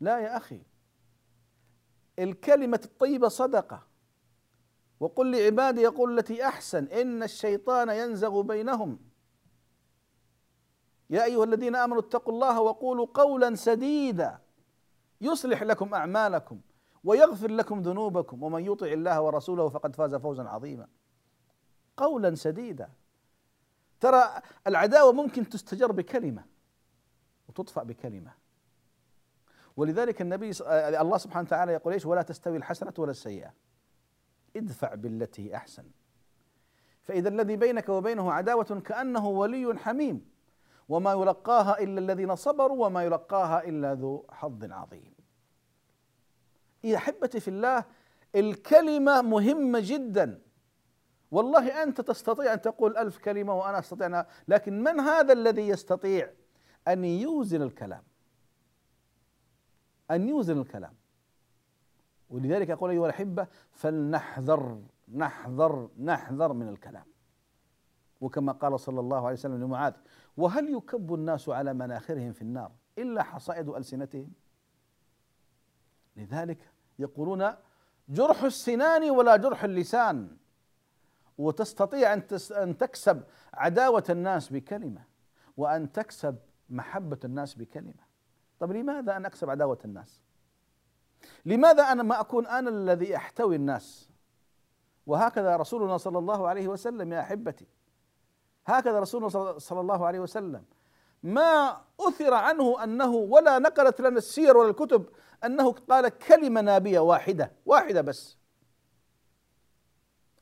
لا 0.00 0.18
يا 0.18 0.36
أخي. 0.36 0.62
الكلمة 2.18 2.80
الطيبة 2.84 3.28
صدقة. 3.28 3.86
وقل 5.00 5.32
لعبادي 5.36 5.80
يقول 5.80 6.18
التي 6.18 6.46
أحسن 6.46 6.84
إن 6.84 7.22
الشيطان 7.22 7.88
ينزغ 7.88 8.40
بينهم. 8.40 8.98
يا 11.10 11.24
أيها 11.24 11.44
الذين 11.44 11.76
آمنوا 11.76 12.00
اتقوا 12.00 12.32
الله 12.32 12.60
وقولوا 12.60 13.06
قولا 13.14 13.54
سديدا 13.54 14.38
يصلح 15.20 15.62
لكم 15.62 15.94
أعمالكم. 15.94 16.60
ويغفر 17.04 17.50
لكم 17.50 17.80
ذنوبكم 17.82 18.42
ومن 18.42 18.64
يطع 18.64 18.86
الله 18.86 19.20
ورسوله 19.20 19.68
فقد 19.68 19.96
فاز 19.96 20.14
فوزا 20.14 20.42
عظيما. 20.42 20.88
قولا 21.96 22.34
سديدا. 22.34 22.90
ترى 24.00 24.24
العداوة 24.66 25.12
ممكن 25.12 25.48
تستجر 25.48 25.92
بكلمة 25.92 26.44
وتطفأ 27.48 27.82
بكلمة. 27.82 28.32
ولذلك 29.76 30.22
النبي 30.22 30.50
الله 31.00 31.18
سبحانه 31.18 31.46
وتعالى 31.46 31.72
يقول 31.72 31.92
إيش؟ 31.92 32.06
ولا 32.06 32.22
تستوي 32.22 32.56
الحسنة 32.56 32.92
ولا 32.98 33.10
السيئة. 33.10 33.54
ادفع 34.56 34.94
بالتي 34.94 35.56
أحسن. 35.56 35.84
فإذا 37.02 37.28
الذي 37.28 37.56
بينك 37.56 37.88
وبينه 37.88 38.32
عداوة 38.32 38.82
كأنه 38.84 39.28
ولي 39.28 39.78
حميم. 39.78 40.30
وما 40.88 41.12
يلقاها 41.12 41.78
إلا 41.78 41.98
الذين 41.98 42.36
صبروا 42.36 42.86
وما 42.86 43.04
يلقاها 43.04 43.64
إلا 43.64 43.94
ذو 43.94 44.26
حظ 44.30 44.72
عظيم. 44.72 45.19
يا 46.84 46.96
احبتي 46.96 47.40
في 47.40 47.48
الله 47.48 47.84
الكلمة 48.34 49.22
مهمة 49.22 49.80
جدا. 49.82 50.40
والله 51.30 51.82
أنت 51.82 52.00
تستطيع 52.00 52.52
أن 52.52 52.60
تقول 52.60 52.96
ألف 52.96 53.18
كلمة 53.18 53.54
وأنا 53.58 53.78
أستطيع 53.78 54.26
لكن 54.48 54.82
من 54.82 55.00
هذا 55.00 55.32
الذي 55.32 55.68
يستطيع 55.68 56.30
أن 56.88 57.04
يوزن 57.04 57.62
الكلام؟ 57.62 58.02
أن 60.10 60.28
يوزن 60.28 60.58
الكلام. 60.60 60.94
ولذلك 62.30 62.70
أقول 62.70 62.90
أيها 62.90 63.04
الأحبة 63.04 63.46
فلنحذر 63.72 64.82
نحذر 65.14 65.88
نحذر 65.98 66.52
من 66.52 66.68
الكلام. 66.68 67.04
وكما 68.20 68.52
قال 68.52 68.80
صلى 68.80 69.00
الله 69.00 69.16
عليه 69.16 69.36
وسلم 69.36 69.64
لمعاذ 69.64 69.92
وهل 70.36 70.74
يكب 70.74 71.14
الناس 71.14 71.48
على 71.48 71.74
مناخرهم 71.74 72.32
في 72.32 72.42
النار 72.42 72.72
إلا 72.98 73.22
حصائد 73.22 73.68
ألسنتهم؟ 73.68 74.32
لذلك 76.20 76.58
يقولون 76.98 77.54
جرح 78.08 78.42
السنان 78.42 79.10
ولا 79.10 79.36
جرح 79.36 79.64
اللسان. 79.64 80.36
وتستطيع 81.38 82.12
أن 82.12 82.22
أن 82.50 82.78
تكسب 82.78 83.22
عداوة 83.54 84.04
الناس 84.10 84.52
بكلمة 84.52 85.04
وأن 85.56 85.92
تكسب 85.92 86.36
محبة 86.70 87.18
الناس 87.24 87.54
بكلمة. 87.54 88.10
طيب 88.60 88.72
لماذا 88.72 89.16
أنا 89.16 89.28
أكسب 89.28 89.50
عداوة 89.50 89.78
الناس؟ 89.84 90.20
لماذا 91.44 91.82
أنا 91.82 92.02
ما 92.02 92.20
أكون 92.20 92.46
أنا 92.46 92.70
الذي 92.70 93.16
أحتوي 93.16 93.56
الناس؟ 93.56 94.10
وهكذا 95.06 95.56
رسولنا 95.56 95.96
صلى 95.96 96.18
الله 96.18 96.48
عليه 96.48 96.68
وسلم 96.68 97.12
يا 97.12 97.20
أحبتي. 97.20 97.66
هكذا 98.66 99.00
رسولنا 99.00 99.28
صلى 99.58 99.80
الله 99.80 100.06
عليه 100.06 100.20
وسلم. 100.20 100.64
ما 101.22 101.80
أثر 102.00 102.34
عنه 102.34 102.84
أنه 102.84 103.14
ولا 103.14 103.58
نقلت 103.58 104.00
لنا 104.00 104.18
السير 104.18 104.56
ولا 104.56 104.70
الكتب 104.70 105.08
أنه 105.44 105.72
قال 105.72 106.08
كلمة 106.08 106.60
نابية 106.60 107.00
واحدة 107.00 107.52
واحدة 107.66 108.00
بس. 108.00 108.36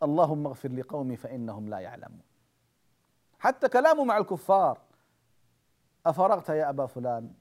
اللهم 0.02 0.46
اغفر 0.46 0.72
لقومي 0.72 1.16
فإنهم 1.16 1.68
لا 1.68 1.78
يعلمون. 1.78 2.22
حتى 3.38 3.68
كلامه 3.68 4.04
مع 4.04 4.18
الكفار. 4.18 4.78
أفرغت 6.06 6.48
يا 6.48 6.68
أبا 6.68 6.86
فلان؟ 6.86 7.32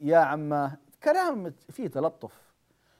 يا 0.00 0.18
عماه 0.18 0.78
كلام 1.02 1.54
فيه 1.70 1.88
تلطف. 1.88 2.52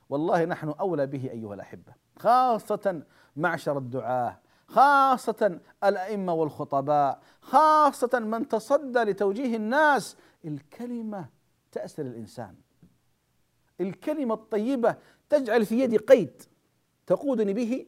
والله 0.09 0.45
نحن 0.45 0.69
أولى 0.69 1.07
به 1.07 1.31
أيها 1.31 1.55
الأحبة. 1.55 1.93
خاصة 2.19 3.03
معشر 3.37 3.79
الدعاة 3.79 4.41
خاصة 4.69 5.61
الأئمة 5.85 6.33
والخطباء 6.33 7.23
خاصة 7.41 8.19
من 8.19 8.49
تصدى 8.49 8.99
لتوجيه 8.99 9.57
الناس. 9.57 10.17
الكلمة 10.45 11.29
تأسر 11.73 12.03
الإنسان. 12.03 12.55
الكلمة 13.81 14.35
الطيبة 14.35 14.97
تجعل 15.29 15.67
في 15.67 15.81
يدي 15.81 15.97
قيد 15.97 16.43
تقودني 17.07 17.53
به 17.53 17.87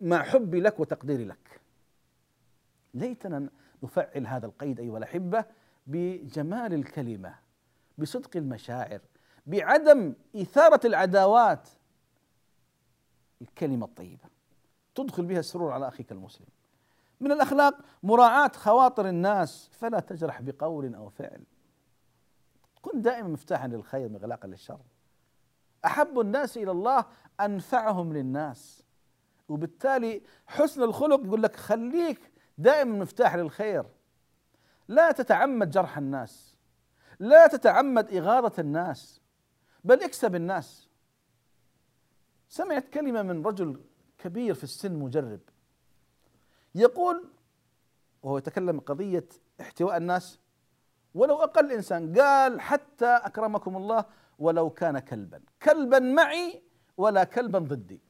مع 0.00 0.22
حبي 0.22 0.60
لك 0.60 0.80
وتقديري 0.80 1.24
لك. 1.24 1.60
ليتنا 2.94 3.48
نفعل 3.82 4.26
هذا 4.26 4.46
القيد 4.46 4.80
أيها 4.80 4.98
الأحبة 4.98 5.44
بجمال 5.86 6.74
الكلمة 6.74 7.34
بصدق 7.98 8.36
المشاعر 8.36 9.00
بعدم 9.46 10.14
إثارة 10.36 10.86
العداوات. 10.86 11.68
الكلمة 13.42 13.86
الطيبة 13.86 14.24
تدخل 14.94 15.24
بها 15.24 15.38
السرور 15.38 15.72
على 15.72 15.88
أخيك 15.88 16.12
المسلم. 16.12 16.46
من 17.20 17.32
الأخلاق 17.32 17.78
مراعاة 18.02 18.52
خواطر 18.54 19.08
الناس 19.08 19.70
فلا 19.72 20.00
تجرح 20.00 20.40
بقول 20.42 20.94
أو 20.94 21.08
فعل. 21.08 21.42
كن 22.82 23.02
دائما 23.02 23.28
مفتاحا 23.28 23.68
للخير 23.68 24.08
مغلاقا 24.08 24.48
للشر. 24.48 24.80
أحب 25.84 26.20
الناس 26.20 26.56
إلى 26.56 26.70
الله 26.70 27.04
أنفعهم 27.40 28.12
للناس. 28.12 28.82
وبالتالي 29.48 30.22
حسن 30.46 30.82
الخلق 30.82 31.24
يقول 31.24 31.42
لك 31.42 31.56
خليك 31.56 32.32
دائما 32.58 32.98
مفتاح 32.98 33.34
للخير. 33.34 33.84
لا 34.88 35.12
تتعمد 35.12 35.70
جرح 35.70 35.98
الناس. 35.98 36.56
لا 37.18 37.46
تتعمد 37.46 38.14
إغاظة 38.14 38.52
الناس 38.58 39.20
بل 39.84 40.02
اكسب 40.02 40.34
الناس. 40.34 40.88
سمعت 42.48 42.88
كلمة 42.88 43.22
من 43.22 43.46
رجل 43.46 43.80
كبير 44.18 44.54
في 44.54 44.64
السن 44.64 44.92
مجرب. 44.92 45.40
يقول 46.74 47.24
وهو 48.22 48.38
يتكلم 48.38 48.80
قضية 48.80 49.28
احتواء 49.60 49.96
الناس 49.96 50.38
ولو 51.14 51.36
أقل 51.36 51.72
إنسان 51.72 52.18
قال 52.18 52.60
حتى 52.60 53.06
أكرمكم 53.06 53.76
الله 53.76 54.04
ولو 54.40 54.70
كان 54.70 54.98
كلبا. 54.98 55.40
كلبا 55.62 55.98
معي 55.98 56.62
ولا 56.96 57.24
كلبا 57.24 57.58
ضدي. 57.58 58.00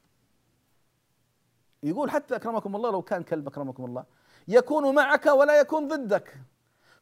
يقول 1.82 2.10
حتى 2.10 2.36
أكرمكم 2.36 2.76
الله 2.76 2.90
لو 2.90 3.02
كان 3.02 3.22
كلب 3.22 3.48
أكرمكم 3.48 3.84
الله 3.84 4.04
يكون 4.48 4.94
معك 4.94 5.26
ولا 5.26 5.60
يكون 5.60 5.88
ضدك. 5.88 6.36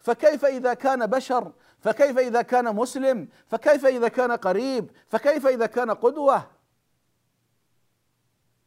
فكيف 0.01 0.45
إذا 0.45 0.75
كان 0.75 1.07
بشر؟ 1.07 1.53
فكيف 1.79 2.19
إذا 2.19 2.43
كان 2.43 2.77
مسلم؟ 2.77 3.29
فكيف 3.47 3.87
إذا 3.87 4.09
كان 4.09 4.33
قريب؟ 4.33 4.91
فكيف 5.09 5.47
إذا 5.47 5.67
كان 5.67 5.91
قدوة؟ 5.91 6.51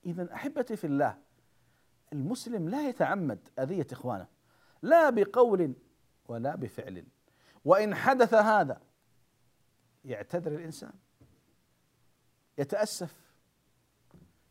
إذا 0.06 0.34
أحبتي 0.34 0.76
في 0.76 0.88
الله 0.88 1.18
المسلم 2.14 2.70
لا 2.70 2.90
يتعمد 2.90 3.40
أذية 3.60 3.88
إخوانه 3.92 4.28
لا 4.82 5.10
بقول 5.10 5.74
ولا 6.28 6.56
بفعل. 6.56 7.06
وإن 7.66 7.96
حدث 7.96 8.34
هذا 8.34 8.82
يعتذر 10.06 10.52
الإنسان. 10.52 10.94
يتأسف. 12.58 13.32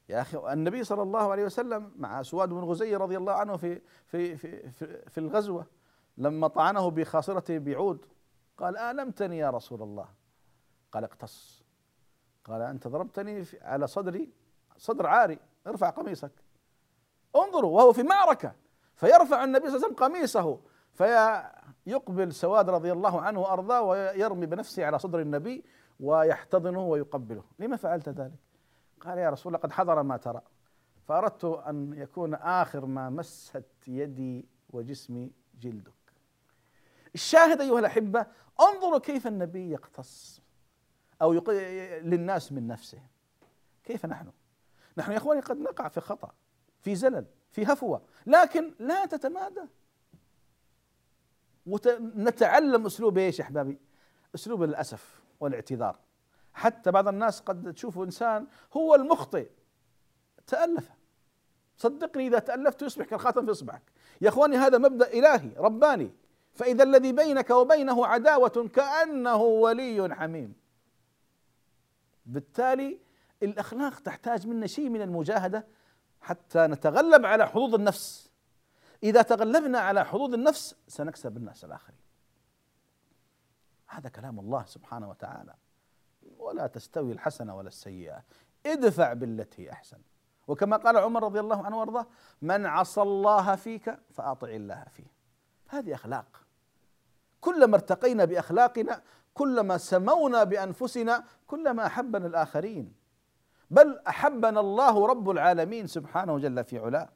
يا 0.09 0.21
أخي 0.21 0.53
النبي 0.53 0.85
صلى 0.85 1.03
الله 1.03 1.31
عليه 1.31 1.45
وسلم 1.45 1.93
مع 1.97 2.23
سواد 2.23 2.49
بن 2.49 2.61
غزي 2.61 2.97
رضي 2.97 3.17
الله 3.17 3.33
عنه 3.33 3.57
في 3.57 3.81
في 4.07 4.37
في 4.37 4.71
في, 4.71 5.11
في 5.11 5.19
الغزوة 5.19 5.67
لما 6.19 6.49
طعنه 6.49 6.91
بخاصرته 6.91 7.59
بعود 7.59 8.07
قال 8.59 8.77
آلمتني 8.77 9.39
يا 9.39 9.51
رسول 9.51 9.83
الله. 9.83 10.09
قال 10.93 11.05
اقتص. 11.05 11.65
قال 12.45 12.63
أنت 12.63 12.89
ضربتني 12.89 13.45
على 13.61 13.87
صدري 13.87 14.33
صدر 14.77 15.07
عاري 15.07 15.39
ارفع 15.67 15.91
قميصك. 15.91 16.33
انظروا 17.37 17.77
وهو 17.77 17.93
في 17.93 18.03
معركة 18.03 18.55
فيرفع 18.95 19.45
النبي 19.45 19.71
صلى 19.71 19.77
الله 19.77 19.87
عليه 19.87 19.95
وسلم 19.95 20.07
قميصه 20.07 20.61
فيقبل 21.91 22.33
سواد 22.33 22.71
رضي 22.71 22.93
الله 22.93 23.21
عنه 23.21 23.41
وأرضاه 23.41 23.83
ويرمي 23.83 24.47
بنفسه 24.47 24.87
على 24.87 24.99
صدر 24.99 25.21
النبي 25.21 25.65
ويحتضنه 26.01 26.81
ويقبله. 26.81 27.45
لما 27.59 27.77
فعلت 27.77 28.09
ذلك؟ 28.09 28.39
قال 29.01 29.19
يا 29.19 29.31
رسول 29.31 29.55
الله 29.55 29.63
قد 29.63 29.73
حضر 29.73 30.03
ما 30.03 30.17
ترى. 30.17 30.43
فأردت 31.09 31.45
أن 31.45 31.93
يكون 31.97 32.35
آخر 32.35 32.87
ما 32.87 33.11
مست 33.11 33.65
يدي 33.89 34.49
وجسمي 34.71 35.33
جلدك. 35.61 35.93
الشاهد 37.15 37.61
أيها 37.61 37.79
الأحبة 37.79 38.27
انظروا 38.61 38.99
كيف 38.99 39.27
النبي 39.27 39.71
يقتص 39.71 40.43
أو 41.23 41.33
للناس 42.03 42.53
من 42.53 42.67
نفسه. 42.67 43.03
كيف 43.85 44.07
نحن؟ 44.07 44.31
نحن 44.97 45.13
يا 45.13 45.17
إخواني 45.17 45.41
قد 45.41 45.57
نقع 45.57 45.89
في 45.89 46.01
خطأ 46.01 46.33
في 46.81 46.95
زلل 46.95 47.27
في 47.51 47.65
هفوة. 47.65 48.03
لكن 48.27 48.75
لا 48.79 49.07
تتمادى. 49.07 49.63
ونتعلم 51.67 52.87
أسلوب 52.87 53.19
إيش 53.19 53.39
يا 53.39 53.45
أحبابي؟ 53.45 53.79
أسلوب 54.35 54.63
الأسف 54.63 55.21
والاعتذار. 55.41 55.99
حتى 56.55 56.91
بعض 56.91 57.09
الناس 57.09 57.41
قد 57.41 57.73
تشوفوا 57.73 58.05
إنسان 58.05 58.47
هو 58.73 58.95
المخطئ. 58.95 59.49
تألف. 60.47 60.91
صدقني 61.77 62.27
إذا 62.27 62.39
تألفت 62.39 62.83
يصبح 62.83 63.05
كالخاتم 63.05 63.45
في 63.45 63.51
إصبعك 63.51 63.83
يا 64.21 64.29
إخواني 64.29 64.57
هذا 64.57 64.79
مبدأ 64.79 65.13
إلهي 65.13 65.51
رباني. 65.57 66.11
فإذا 66.55 66.83
الذي 66.85 67.13
بينك 67.13 67.51
وبينه 67.51 68.07
عداوة 68.07 68.71
كأنه 68.75 69.37
ولي 69.37 70.15
حميم. 70.15 70.55
بالتالي 72.27 72.99
الأخلاق 73.43 74.01
تحتاج 74.01 74.47
منا 74.47 74.67
شيء 74.67 74.89
من 74.89 75.03
المجاهدة 75.03 75.67
حتى 76.21 76.59
نتغلب 76.59 77.27
على 77.27 77.49
حظوظ 77.49 77.75
النفس. 77.75 78.30
إذا 79.03 79.23
تغلبنا 79.23 79.79
على 79.79 80.05
حظوظ 80.05 80.35
النفس 80.35 80.75
سنكسب 80.89 81.37
الناس 81.37 81.65
الآخرين. 81.65 82.01
هذا 83.87 84.09
كلام 84.09 84.39
الله 84.41 84.65
سبحانه 84.65 85.11
وتعالى. 85.11 85.55
ولا 86.39 86.67
تستوي 86.67 87.13
الحسنة 87.13 87.57
ولا 87.57 87.69
السيئة. 87.69 88.25
ادفع 88.67 89.13
بالتي 89.13 89.73
أحسن. 89.73 89.99
وكما 90.49 90.77
قال 90.77 90.97
عمر 90.97 91.25
رضي 91.25 91.41
الله 91.41 91.65
عنه 91.65 91.79
وأرضاه 91.79 92.07
من 92.43 92.67
عصى 92.67 93.03
الله 93.03 93.57
فيك 93.57 93.99
فأطع 94.11 94.49
الله 94.49 94.85
فيه. 94.85 95.13
هذه 95.69 95.95
أخلاق. 95.95 96.27
كلما 97.41 97.75
ارتقينا 97.75 98.25
بأخلاقنا 98.25 99.03
كلما 99.35 99.79
سمونا 99.79 100.45
بأنفسنا 100.45 101.25
كلما 101.47 101.87
أحبنا 101.87 102.27
الآخرين. 102.27 102.95
بل 103.71 103.99
أحبنا 104.09 104.61
الله 104.61 105.07
رب 105.07 105.31
العالمين 105.31 105.87
سبحانه 105.87 106.39
جل 106.39 106.65
في 106.65 106.79
علاه. 106.79 107.09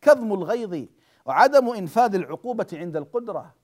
كظم 0.00 0.32
الغيظ 0.32 0.86
وعدم 1.24 1.68
إنفاذ 1.68 2.14
العقوبة 2.14 2.66
عند 2.72 2.96
القدرة. 2.96 3.54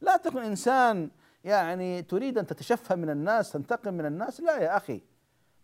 لا 0.00 0.16
تكن 0.16 0.42
إنسان 0.42 1.10
يعني 1.44 2.02
تريد 2.02 2.38
أن 2.38 2.46
تتشفى 2.46 2.94
من 2.94 3.10
الناس 3.10 3.52
تنتقم 3.52 3.94
من 3.94 4.06
الناس. 4.06 4.40
لا 4.40 4.56
يا 4.56 4.76
أخي. 4.76 5.02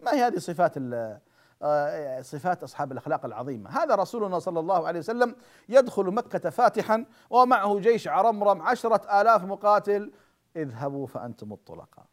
ما 0.01 0.15
هي 0.15 0.23
هذه 0.23 0.39
صفات 0.39 0.75
آه، 1.63 2.21
صفات 2.23 2.63
أصحاب 2.63 2.93
الأخلاق 2.93 3.25
العظيمة؟ 3.25 3.71
هذا 3.71 3.95
رسولنا 3.95 4.39
صلى 4.39 4.61
الله 4.61 4.87
عليه 4.87 4.99
وسلم 4.99 5.37
يدخل 5.69 6.05
مكة 6.05 6.51
فاتحا 6.51 7.05
ومعه 7.31 7.79
جيش 7.79 8.09
عرمرم 8.09 8.63
عشرة 8.63 9.21
آلاف 9.21 9.45
مقاتل. 9.45 10.13
اذهبوا 10.57 11.07
فأنتم 11.07 11.53
الطلقاء. 11.53 12.07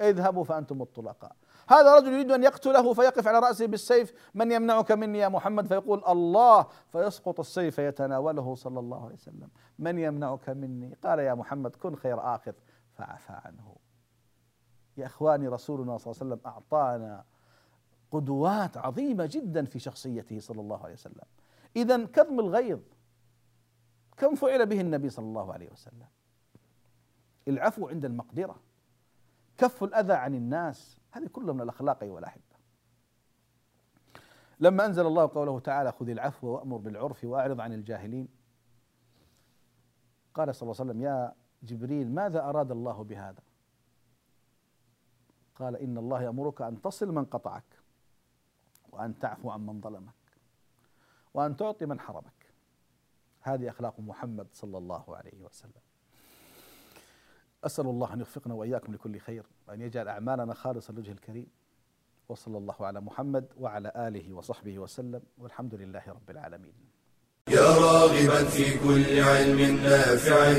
اذهبوا 0.00 0.44
فأنتم 0.44 0.82
الطلقاء. 0.82 1.36
هذا 1.68 1.96
رجل 1.96 2.12
يريد 2.12 2.32
أن 2.32 2.42
يقتله 2.42 2.92
فيقف 2.92 3.28
على 3.28 3.38
رأسه 3.38 3.66
بالسيف 3.66 4.30
من 4.34 4.52
يمنعك 4.52 4.92
مني 4.92 5.18
يا 5.18 5.28
محمد؟ 5.28 5.66
فيقول 5.66 6.04
الله. 6.08 6.66
فيسقط 6.92 7.40
السيف 7.40 7.78
يتناوله 7.78 8.54
صلى 8.54 8.80
الله 8.80 9.04
عليه 9.04 9.14
وسلم. 9.14 9.48
من 9.78 9.98
يمنعك 9.98 10.48
مني؟ 10.50 10.96
قال 11.04 11.18
يا 11.18 11.34
محمد 11.34 11.76
كن 11.76 11.96
خير 11.96 12.34
آخذ. 12.34 12.52
فعفى 12.92 13.32
عنه. 13.32 13.76
يا 14.96 15.06
إخواني 15.06 15.48
رسولنا 15.48 15.98
صلى 15.98 16.12
الله 16.12 16.22
عليه 16.22 16.34
وسلم 16.34 16.40
أعطانا 16.46 17.24
قدوات 18.10 18.76
عظيمة 18.76 19.28
جدا 19.32 19.64
في 19.64 19.78
شخصيته 19.78 20.40
صلى 20.40 20.60
الله 20.60 20.84
عليه 20.84 20.94
وسلم. 20.94 21.24
اذا 21.76 22.04
كظم 22.04 22.40
الغيظ. 22.40 22.80
كم 24.16 24.34
فعل 24.34 24.66
به 24.66 24.80
النبي 24.80 25.10
صلى 25.10 25.24
الله 25.24 25.52
عليه 25.52 25.70
وسلم؟ 25.72 26.06
العفو 27.48 27.88
عند 27.88 28.04
المقدرة. 28.04 28.56
كف 29.58 29.84
الأذى 29.84 30.12
عن 30.12 30.34
الناس. 30.34 31.00
هذه 31.10 31.26
كلها 31.26 31.54
من 31.54 31.60
الأخلاق 31.60 32.02
أيها 32.02 32.18
الأحبة. 32.18 32.42
لما 34.60 34.86
أنزل 34.86 35.06
الله 35.06 35.26
قوله 35.26 35.60
تعالى 35.60 35.92
خذ 35.92 36.08
العفو 36.08 36.46
وأمر 36.46 36.76
بالعرف 36.76 37.24
وأعرض 37.24 37.60
عن 37.60 37.72
الجاهلين. 37.72 38.28
قال 40.34 40.54
صلى 40.54 40.62
الله 40.62 40.80
عليه 40.80 40.90
وسلم 40.90 41.02
يا 41.02 41.34
جبريل 41.62 42.14
ماذا 42.14 42.44
أراد 42.44 42.70
الله 42.70 43.04
بهذا؟ 43.04 43.42
قال 45.56 45.76
إن 45.76 45.98
الله 45.98 46.22
يأمرك 46.22 46.62
أن 46.62 46.82
تصل 46.82 47.12
من 47.12 47.24
قطعك 47.24 47.64
وأن 48.90 49.18
تعفو 49.18 49.50
عن 49.50 49.66
من 49.66 49.80
ظلمك 49.80 50.14
وأن 51.34 51.56
تعطي 51.56 51.86
من 51.86 52.00
حرمك. 52.00 52.52
هذه 53.40 53.68
أخلاق 53.68 54.00
محمد 54.00 54.46
صلى 54.52 54.78
الله 54.78 55.16
عليه 55.16 55.42
وسلم. 55.42 55.87
أسأل 57.64 57.86
الله 57.86 58.14
أن 58.14 58.18
يوفقنا 58.18 58.54
وإياكم 58.54 58.94
لكل 58.94 59.18
خير 59.18 59.46
وأن 59.68 59.80
يجعل 59.80 60.08
أعمالنا 60.08 60.54
خالصا 60.54 60.92
لوجه 60.92 61.12
الكريم. 61.12 61.46
وصلى 62.28 62.58
الله 62.58 62.74
على 62.80 63.00
محمد 63.00 63.44
وعلى 63.60 63.92
آله 63.96 64.34
وصحبه 64.34 64.78
وسلم 64.78 65.22
والحمد 65.38 65.74
لله 65.74 66.02
رب 66.08 66.30
العالمين. 66.30 66.72
يا 67.48 67.60
راغبا 67.60 68.44
في 68.44 68.78
كل 68.78 69.20
علم 69.20 69.60
نافع 69.82 70.52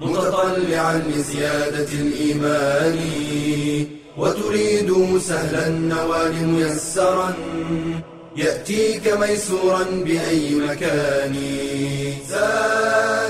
متطلعا 0.00 0.98
لزيادة 0.98 1.92
الإيمان 1.92 2.98
وتريد 4.18 5.18
سهلا 5.18 5.66
النوال 5.66 6.46
ميسرا 6.48 7.34
يأتيك 8.36 9.08
ميسورا 9.20 9.84
بأي 9.84 10.54
مكان. 10.54 11.34
زاد 12.28 13.25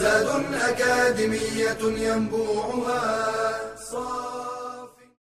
زاد 0.00 0.54
أكاديمية 0.54 1.82
ينبوعها. 1.82 4.29